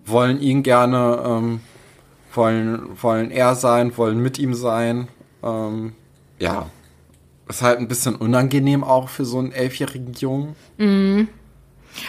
[0.06, 1.60] wollen ihn gerne, ähm,
[2.32, 5.08] wollen, wollen er sein, wollen mit ihm sein.
[5.42, 5.94] Ähm,
[6.38, 6.66] ja,
[7.48, 10.54] ist halt ein bisschen unangenehm auch für so einen elfjährigen Jungen.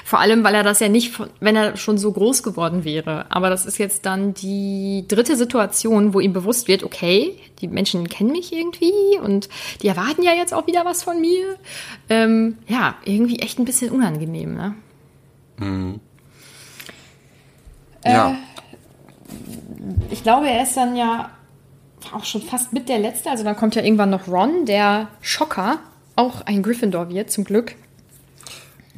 [0.06, 3.26] Vor allem, weil er das ja nicht, wenn er schon so groß geworden wäre.
[3.30, 8.08] Aber das ist jetzt dann die dritte Situation, wo ihm bewusst wird, okay, die Menschen
[8.08, 9.50] kennen mich irgendwie und
[9.82, 11.58] die erwarten ja jetzt auch wieder was von mir.
[12.10, 14.76] Ähm, ja, irgendwie echt ein bisschen unangenehm, ne?
[18.06, 18.36] ja.
[20.10, 21.30] ich glaube, er ist dann ja
[22.12, 23.30] auch schon fast mit der Letzte.
[23.30, 25.80] Also dann kommt ja irgendwann noch Ron, der Schocker,
[26.16, 27.76] auch ein Gryffindor wird, zum Glück.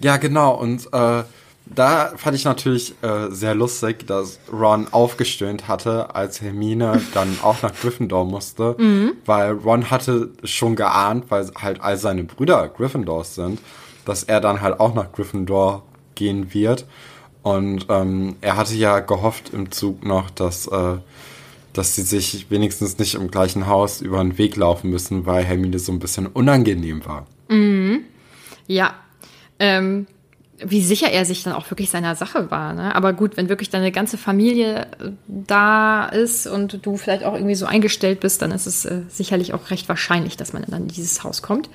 [0.02, 0.56] Ja, genau.
[0.56, 1.24] Und äh,
[1.66, 7.62] da fand ich natürlich äh, sehr lustig, dass Ron aufgestöhnt hatte, als Hermine dann auch
[7.64, 8.76] nach Gryffindor musste,
[9.26, 13.60] weil Ron hatte schon geahnt, weil halt all seine Brüder Gryffindors sind,
[14.06, 16.86] dass er dann halt auch nach Gryffindor gehen wird.
[17.42, 20.98] Und ähm, er hatte ja gehofft im Zug noch, dass, äh,
[21.74, 25.78] dass sie sich wenigstens nicht im gleichen Haus über den Weg laufen müssen, weil Hermine
[25.80, 27.28] so ein bisschen unangenehm war.
[28.68, 28.96] Ja.
[29.60, 30.08] Ähm,
[30.60, 32.74] wie sicher er sich dann auch wirklich seiner Sache war.
[32.74, 32.96] Ne?
[32.96, 37.56] Aber gut, wenn wirklich deine ganze Familie äh, da ist und du vielleicht auch irgendwie
[37.56, 40.88] so eingestellt bist, dann ist es äh, sicherlich auch recht wahrscheinlich, dass man dann in
[40.88, 41.70] dieses Haus kommt.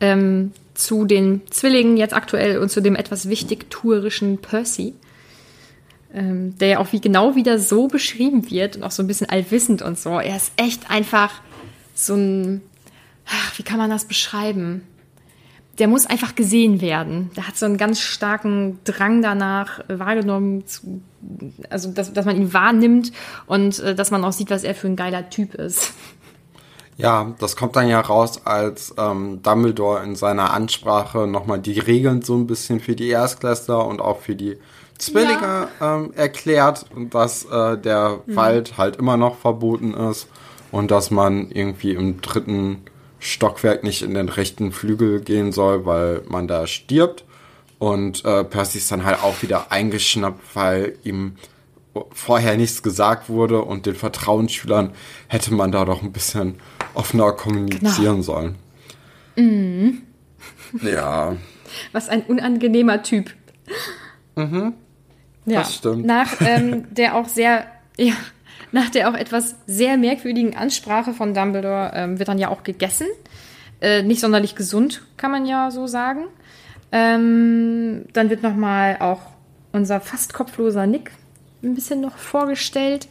[0.00, 4.94] Ähm, zu den Zwillingen jetzt aktuell und zu dem etwas wichtigtuerischen Percy,
[6.12, 9.30] ähm, der ja auch wie genau wieder so beschrieben wird und auch so ein bisschen
[9.30, 10.18] allwissend und so.
[10.18, 11.32] Er ist echt einfach
[11.94, 12.60] so ein,
[13.26, 14.82] ach, wie kann man das beschreiben?
[15.80, 17.30] Der muss einfach gesehen werden.
[17.36, 21.00] Der hat so einen ganz starken Drang danach, äh, wahrgenommen zu,
[21.70, 23.12] also dass, dass man ihn wahrnimmt
[23.46, 25.94] und äh, dass man auch sieht, was er für ein geiler Typ ist.
[26.98, 32.20] Ja, das kommt dann ja raus, als ähm, Dumbledore in seiner Ansprache nochmal die Regeln
[32.20, 34.58] so ein bisschen für die Erstklässler und auch für die
[34.98, 40.28] Zwillinge ähm, erklärt und dass äh, der Wald halt immer noch verboten ist
[40.72, 42.82] und dass man irgendwie im dritten
[43.20, 47.24] Stockwerk nicht in den rechten Flügel gehen soll, weil man da stirbt.
[47.78, 51.36] Und äh, Percy ist dann halt auch wieder eingeschnappt, weil ihm
[52.12, 54.92] vorher nichts gesagt wurde und den Vertrauensschülern
[55.28, 56.56] hätte man da doch ein bisschen
[56.94, 58.56] offener kommunizieren sollen.
[60.82, 61.36] Ja,
[61.92, 63.34] Was ein unangenehmer Typ.
[65.46, 66.04] Ja, das stimmt.
[66.06, 68.14] Nach ähm, der auch sehr, ja,
[68.72, 73.06] nach der auch etwas sehr merkwürdigen Ansprache von Dumbledore ähm, wird dann ja auch gegessen.
[73.80, 76.24] Äh, nicht sonderlich gesund, kann man ja so sagen.
[76.92, 79.20] Ähm, dann wird nochmal auch
[79.72, 81.12] unser fast kopfloser Nick
[81.62, 83.08] ein bisschen noch vorgestellt.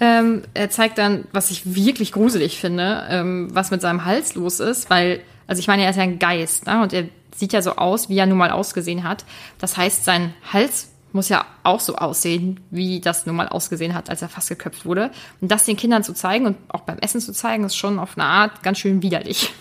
[0.00, 4.58] Ähm, er zeigt dann, was ich wirklich gruselig finde, ähm, was mit seinem Hals los
[4.58, 6.82] ist, weil, also ich meine, er ist ja ein Geist, ne?
[6.82, 7.04] Und er
[7.36, 9.24] sieht ja so aus, wie er nun mal ausgesehen hat.
[9.58, 14.10] Das heißt, sein Hals muss ja auch so aussehen, wie das nun mal ausgesehen hat,
[14.10, 15.10] als er fast geköpft wurde.
[15.40, 18.16] Und das den Kindern zu zeigen und auch beim Essen zu zeigen, ist schon auf
[18.16, 19.52] eine Art ganz schön widerlich.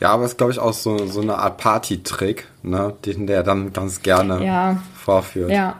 [0.00, 3.42] Ja, aber es ist, glaube ich, auch so, so eine Art Party-Trick, ne, den der
[3.42, 4.82] dann ganz gerne Ja.
[4.96, 5.50] vorführt.
[5.50, 5.76] Ja.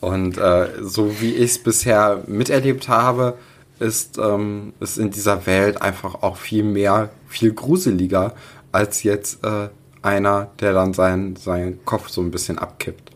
[0.00, 3.36] Und äh, so wie ich es bisher miterlebt habe,
[3.78, 8.34] ist ähm, ist in dieser Welt einfach auch viel mehr, viel gruseliger
[8.72, 9.68] als jetzt äh,
[10.02, 13.09] einer, der dann seinen seinen Kopf so ein bisschen abkippt.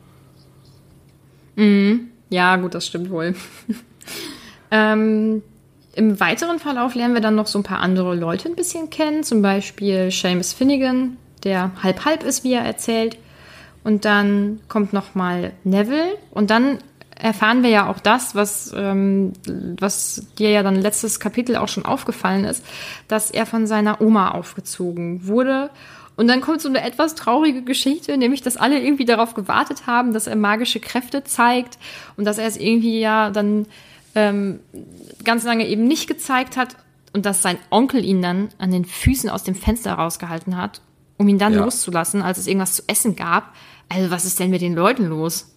[2.30, 3.34] Ja, gut, das stimmt wohl.
[4.70, 5.42] ähm,
[5.94, 9.22] Im weiteren Verlauf lernen wir dann noch so ein paar andere Leute ein bisschen kennen.
[9.22, 13.18] Zum Beispiel Seamus Finnegan, der halb-halb ist, wie er erzählt.
[13.84, 16.16] Und dann kommt noch mal Neville.
[16.30, 16.78] Und dann
[17.16, 19.32] erfahren wir ja auch das, was, ähm,
[19.78, 22.64] was dir ja dann letztes Kapitel auch schon aufgefallen ist,
[23.08, 25.70] dass er von seiner Oma aufgezogen wurde.
[26.16, 30.12] Und dann kommt so eine etwas traurige Geschichte, nämlich, dass alle irgendwie darauf gewartet haben,
[30.12, 31.78] dass er magische Kräfte zeigt
[32.16, 33.66] und dass er es irgendwie ja dann
[34.14, 34.60] ähm,
[35.24, 36.76] ganz lange eben nicht gezeigt hat
[37.12, 40.80] und dass sein Onkel ihn dann an den Füßen aus dem Fenster rausgehalten hat,
[41.16, 41.64] um ihn dann Ja.
[41.64, 43.52] loszulassen, als es irgendwas zu essen gab.
[43.88, 45.50] Also was ist denn mit den Leuten los?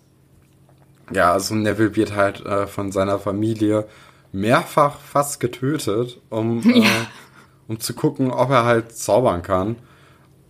[1.14, 3.88] Ja, also Neville wird halt äh, von seiner Familie
[4.32, 6.84] mehrfach fast getötet, um, äh,
[7.68, 9.78] um zu gucken, ob er halt zaubern kann.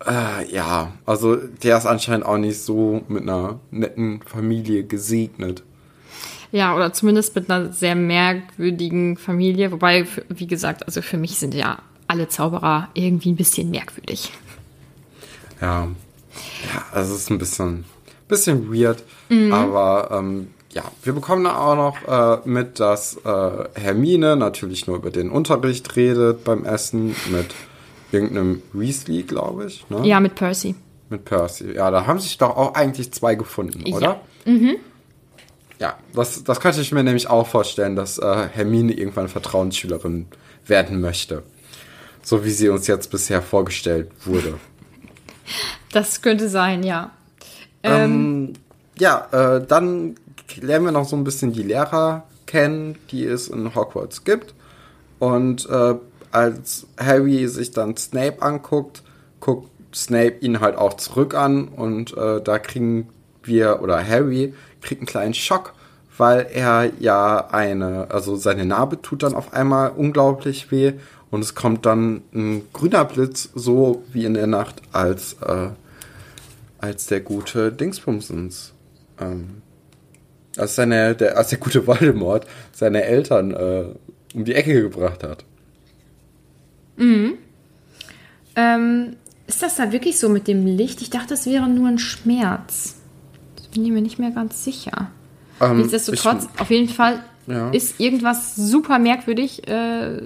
[0.06, 5.64] Äh, ja, also der ist anscheinend auch nicht so mit einer netten Familie gesegnet.
[6.52, 9.72] Ja, oder zumindest mit einer sehr merkwürdigen Familie.
[9.72, 14.32] Wobei, wie gesagt, also für mich sind ja alle Zauberer irgendwie ein bisschen merkwürdig.
[15.60, 15.88] Ja,
[16.74, 17.86] ja, also es ist ein bisschen,
[18.28, 19.04] bisschen weird,
[19.52, 24.98] aber ähm, ja, wir bekommen dann auch noch äh, mit, dass äh, Hermine natürlich nur
[24.98, 27.56] über den Unterricht redet beim Essen mit
[28.12, 29.90] irgendeinem Weasley, glaube ich.
[29.90, 30.06] Ne?
[30.08, 30.76] Ja, mit Percy.
[31.10, 31.74] Mit Percy.
[31.74, 33.96] Ja, da haben sich doch auch eigentlich zwei gefunden, Ja.
[33.98, 34.22] oder?
[34.46, 34.76] Mhm.
[35.80, 40.28] Ja, das, das könnte ich mir nämlich auch vorstellen, dass äh, Hermine irgendwann Vertrauensschülerin
[40.66, 41.44] werden möchte.
[42.24, 44.56] So wie sie uns jetzt bisher vorgestellt wurde.
[45.94, 47.12] Das könnte sein, ja.
[47.82, 48.52] Ähm,
[49.00, 50.16] ja, äh, dann
[50.60, 54.54] lernen wir noch so ein bisschen die Lehrer kennen, die es in Hogwarts gibt.
[55.20, 55.96] Und äh,
[56.38, 59.04] als Harry sich dann Snape anguckt,
[59.40, 63.10] guckt Snape ihn halt auch zurück an und äh, da kriegen
[63.44, 65.74] wir, oder Harry kriegt einen kleinen Schock,
[66.18, 70.94] weil er ja eine, also seine Narbe tut dann auf einmal unglaublich weh
[71.32, 75.70] und es kommt dann ein grüner Blitz, so wie in der Nacht, als, äh,
[76.78, 78.74] als der gute Dingsbumsens,
[79.20, 79.62] ähm,
[80.56, 83.86] als, seine, der, als der gute Voldemort seine Eltern äh,
[84.36, 85.44] um die Ecke gebracht hat.
[88.56, 91.02] Ähm, ist das da wirklich so mit dem Licht?
[91.02, 92.96] Ich dachte, es wäre nur ein Schmerz.
[93.56, 95.12] Das bin ich mir nicht mehr ganz sicher.
[95.62, 97.70] Ähm, Nichtsdestotrotz, auf jeden Fall Ja.
[97.72, 100.22] ist irgendwas super merkwürdig, äh,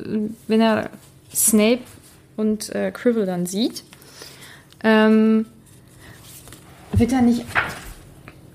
[0.47, 0.89] wenn er
[1.33, 1.81] Snape
[2.37, 3.83] und äh, Cribble dann sieht.
[4.83, 5.45] Ähm,
[6.93, 7.45] wird da nicht.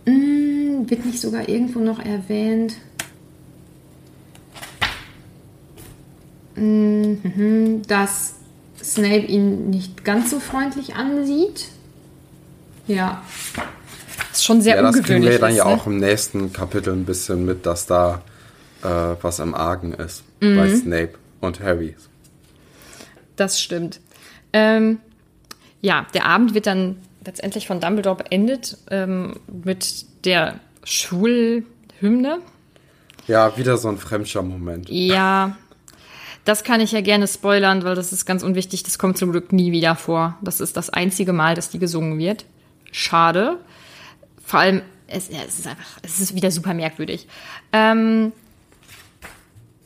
[0.06, 2.76] Mm, wird nicht sogar irgendwo noch erwähnt?
[6.56, 8.34] Dass
[8.82, 11.68] Snape ihn nicht ganz so freundlich ansieht.
[12.86, 13.22] Ja.
[14.32, 15.30] Ist schon sehr Ja, das kriegen ungewöhnlich.
[15.32, 15.70] wir dann ist, ja ne?
[15.70, 18.22] auch im nächsten Kapitel ein bisschen mit, dass da
[18.82, 18.88] äh,
[19.22, 20.56] was im Argen ist Mhm.
[20.56, 21.96] bei Snape und Harry.
[23.36, 24.00] Das stimmt.
[24.52, 24.98] Ähm,
[25.80, 32.38] ja, der Abend wird dann letztendlich von Dumbledore beendet ähm, mit der Schulhymne.
[33.26, 34.88] Ja, wieder so ein Fremdscham-Moment.
[34.90, 35.56] Ja,
[36.46, 38.84] das kann ich ja gerne spoilern, weil das ist ganz unwichtig.
[38.84, 40.38] Das kommt zum Glück nie wieder vor.
[40.40, 42.44] Das ist das einzige Mal, dass die gesungen wird.
[42.92, 43.58] Schade.
[44.44, 47.26] Vor allem, es, es ist einfach, es ist wieder super merkwürdig.
[47.72, 48.32] Ähm,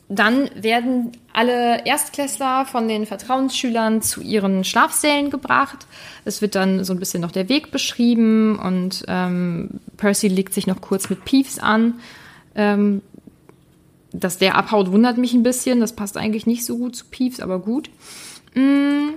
[0.07, 5.87] dann werden alle Erstklässler von den Vertrauensschülern zu ihren Schlafsälen gebracht.
[6.25, 10.67] Es wird dann so ein bisschen noch der Weg beschrieben und ähm, Percy legt sich
[10.67, 11.95] noch kurz mit Peeves an.
[12.53, 13.01] Ähm,
[14.13, 15.79] dass der abhaut, wundert mich ein bisschen.
[15.79, 17.89] Das passt eigentlich nicht so gut zu Peeves, aber gut.
[18.55, 19.11] Mm,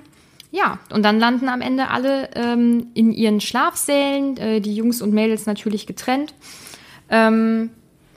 [0.50, 5.12] ja, und dann landen am Ende alle ähm, in ihren Schlafsälen, äh, die Jungs und
[5.12, 6.34] Mädels natürlich getrennt.
[7.10, 7.70] Ähm,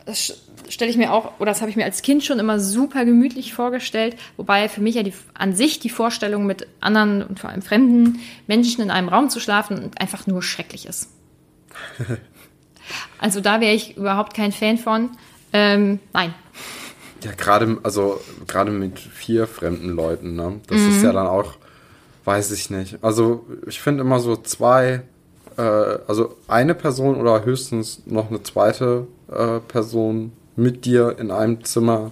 [0.05, 3.05] das stelle ich mir auch, oder das habe ich mir als Kind schon immer super
[3.05, 7.49] gemütlich vorgestellt, wobei für mich ja die, an sich die Vorstellung mit anderen und vor
[7.49, 11.09] allem fremden Menschen in einem Raum zu schlafen einfach nur schrecklich ist.
[13.19, 15.09] Also da wäre ich überhaupt kein Fan von.
[15.51, 16.33] Ähm, nein.
[17.23, 20.59] Ja, gerade, also, gerade mit vier fremden Leuten, ne?
[20.67, 20.89] Das Mhm.
[20.89, 21.53] ist ja dann auch,
[22.25, 22.97] weiß ich nicht.
[23.01, 25.01] Also, ich finde immer so zwei,
[25.57, 31.63] äh, also eine Person oder höchstens noch eine zweite äh, Person mit dir in einem
[31.63, 32.11] Zimmer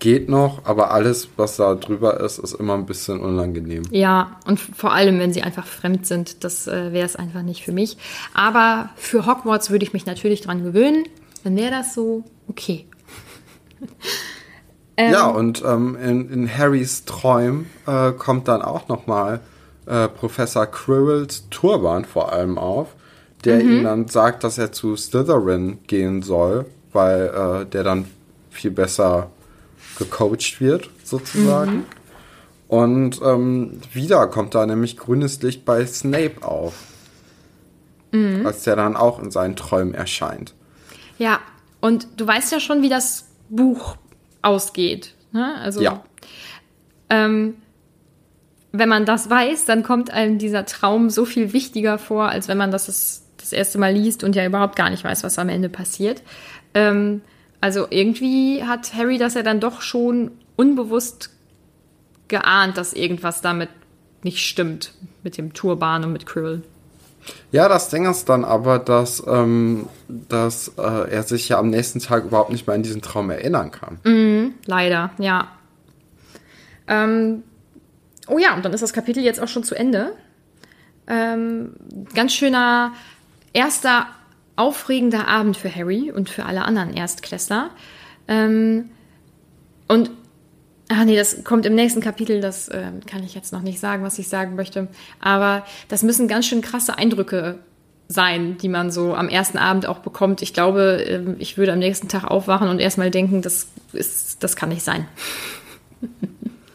[0.00, 3.82] geht noch, aber alles, was da drüber ist, ist immer ein bisschen unangenehm.
[3.90, 7.62] Ja, und vor allem, wenn sie einfach fremd sind, das äh, wäre es einfach nicht
[7.64, 7.98] für mich.
[8.34, 11.04] Aber für Hogwarts würde ich mich natürlich dran gewöhnen.
[11.44, 12.86] Dann wäre das so okay.
[14.98, 19.40] Ja, und ähm, in, in Harrys Träumen äh, kommt dann auch nochmal
[19.86, 22.88] äh, Professor Quirrells Turban vor allem auf,
[23.44, 28.04] der ihm dann sagt, dass er zu Slytherin gehen soll, weil äh, der dann
[28.50, 29.30] viel besser
[29.98, 31.86] gecoacht wird, sozusagen.
[32.68, 36.74] Und ähm, wieder kommt da nämlich grünes Licht bei Snape auf.
[38.44, 40.54] Als der dann auch in seinen Träumen erscheint.
[41.18, 41.40] Ja,
[41.80, 43.96] und du weißt ja schon, wie das Buch
[44.42, 45.14] ausgeht.
[45.32, 45.54] Ne?
[45.56, 46.02] Also, Ja.
[47.10, 47.56] ähm,
[48.72, 52.56] wenn man das weiß, dann kommt einem dieser Traum so viel wichtiger vor, als wenn
[52.56, 55.48] man das das, das erste Mal liest und ja überhaupt gar nicht weiß, was am
[55.48, 56.22] Ende passiert.
[56.74, 57.22] Ähm,
[57.60, 61.30] also irgendwie hat Harry das ja dann doch schon unbewusst
[62.28, 63.68] geahnt, dass irgendwas damit
[64.22, 66.62] nicht stimmt mit dem Turban und mit Quirrell.
[67.52, 72.00] Ja, das Ding ist dann aber, dass, ähm, dass äh, er sich ja am nächsten
[72.00, 73.98] Tag überhaupt nicht mehr an diesen Traum erinnern kann.
[74.66, 75.48] Leider, ja.
[76.88, 77.42] Ähm,
[78.26, 80.12] oh ja, und dann ist das Kapitel jetzt auch schon zu Ende.
[81.06, 81.74] Ähm,
[82.14, 82.92] ganz schöner
[83.52, 84.06] erster
[84.56, 87.70] aufregender Abend für Harry und für alle anderen Erstklässler.
[88.28, 88.90] Ähm,
[89.88, 90.10] und,
[90.90, 94.02] ach nee, das kommt im nächsten Kapitel, das äh, kann ich jetzt noch nicht sagen,
[94.02, 94.88] was ich sagen möchte.
[95.20, 97.60] Aber das müssen ganz schön krasse Eindrücke
[98.08, 100.42] sein, die man so am ersten Abend auch bekommt.
[100.42, 104.56] Ich glaube, ähm, ich würde am nächsten Tag aufwachen und erstmal denken, das, ist, das
[104.56, 105.06] kann nicht sein.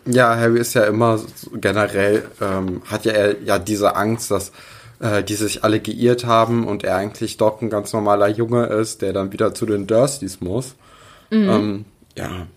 [0.05, 1.19] Ja, Harry ist ja immer
[1.55, 4.53] generell, ähm, hat ja er ja diese Angst, dass
[4.99, 9.01] äh, die sich alle geirrt haben und er eigentlich doch ein ganz normaler Junge ist,
[9.01, 10.75] der dann wieder zu den Dursleys muss.
[11.31, 11.85] Ähm,
[12.15, 12.47] ja,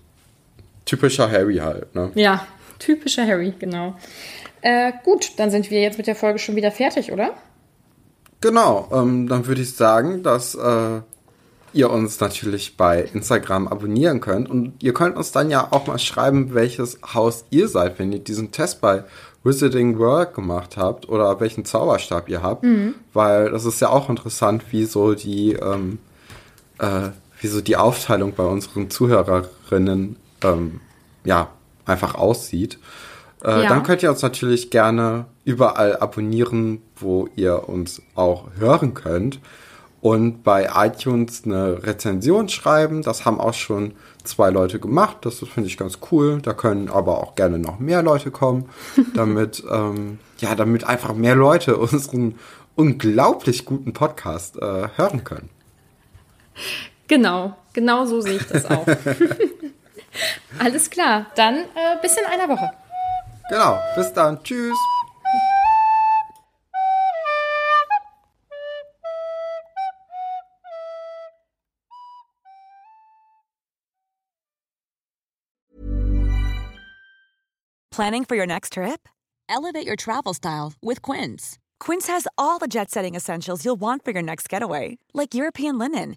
[0.88, 2.10] typischer Harry halt, ne?
[2.14, 2.46] Ja,
[2.78, 3.94] typischer Harry, genau.
[4.62, 7.34] Äh, gut, dann sind wir jetzt mit der Folge schon wieder fertig, oder?
[8.40, 11.00] Genau, ähm, dann würde ich sagen, dass äh,
[11.72, 15.98] ihr uns natürlich bei Instagram abonnieren könnt und ihr könnt uns dann ja auch mal
[15.98, 19.04] schreiben, welches Haus ihr seid, wenn ihr diesen Test bei
[19.44, 22.94] Wizarding World gemacht habt oder welchen Zauberstab ihr habt, mhm.
[23.12, 25.98] weil das ist ja auch interessant, wie so die ähm,
[26.78, 27.10] äh,
[27.40, 30.80] wie so die Aufteilung bei unseren Zuhörerinnen ähm,
[31.24, 31.50] ja
[31.84, 32.78] einfach aussieht.
[33.42, 33.68] Äh, ja.
[33.68, 39.40] Dann könnt ihr uns natürlich gerne überall abonnieren, wo ihr uns auch hören könnt.
[40.00, 43.02] Und bei iTunes eine Rezension schreiben.
[43.02, 45.18] Das haben auch schon zwei Leute gemacht.
[45.22, 46.40] Das finde ich ganz cool.
[46.40, 48.68] Da können aber auch gerne noch mehr Leute kommen,
[49.14, 52.36] damit, ähm, ja, damit einfach mehr Leute unseren
[52.76, 55.48] unglaublich guten Podcast äh, hören können.
[57.08, 58.86] Genau, genau so sehe ich das auch.
[60.58, 62.70] Alles klar, dann äh, bis in einer Woche.
[63.48, 64.42] Genau, bis dann.
[64.42, 64.76] Tschüss.
[77.98, 79.08] Planning for your next trip?
[79.48, 81.58] Elevate your travel style with Quince.
[81.80, 85.78] Quince has all the jet setting essentials you'll want for your next getaway, like European
[85.78, 86.16] linen,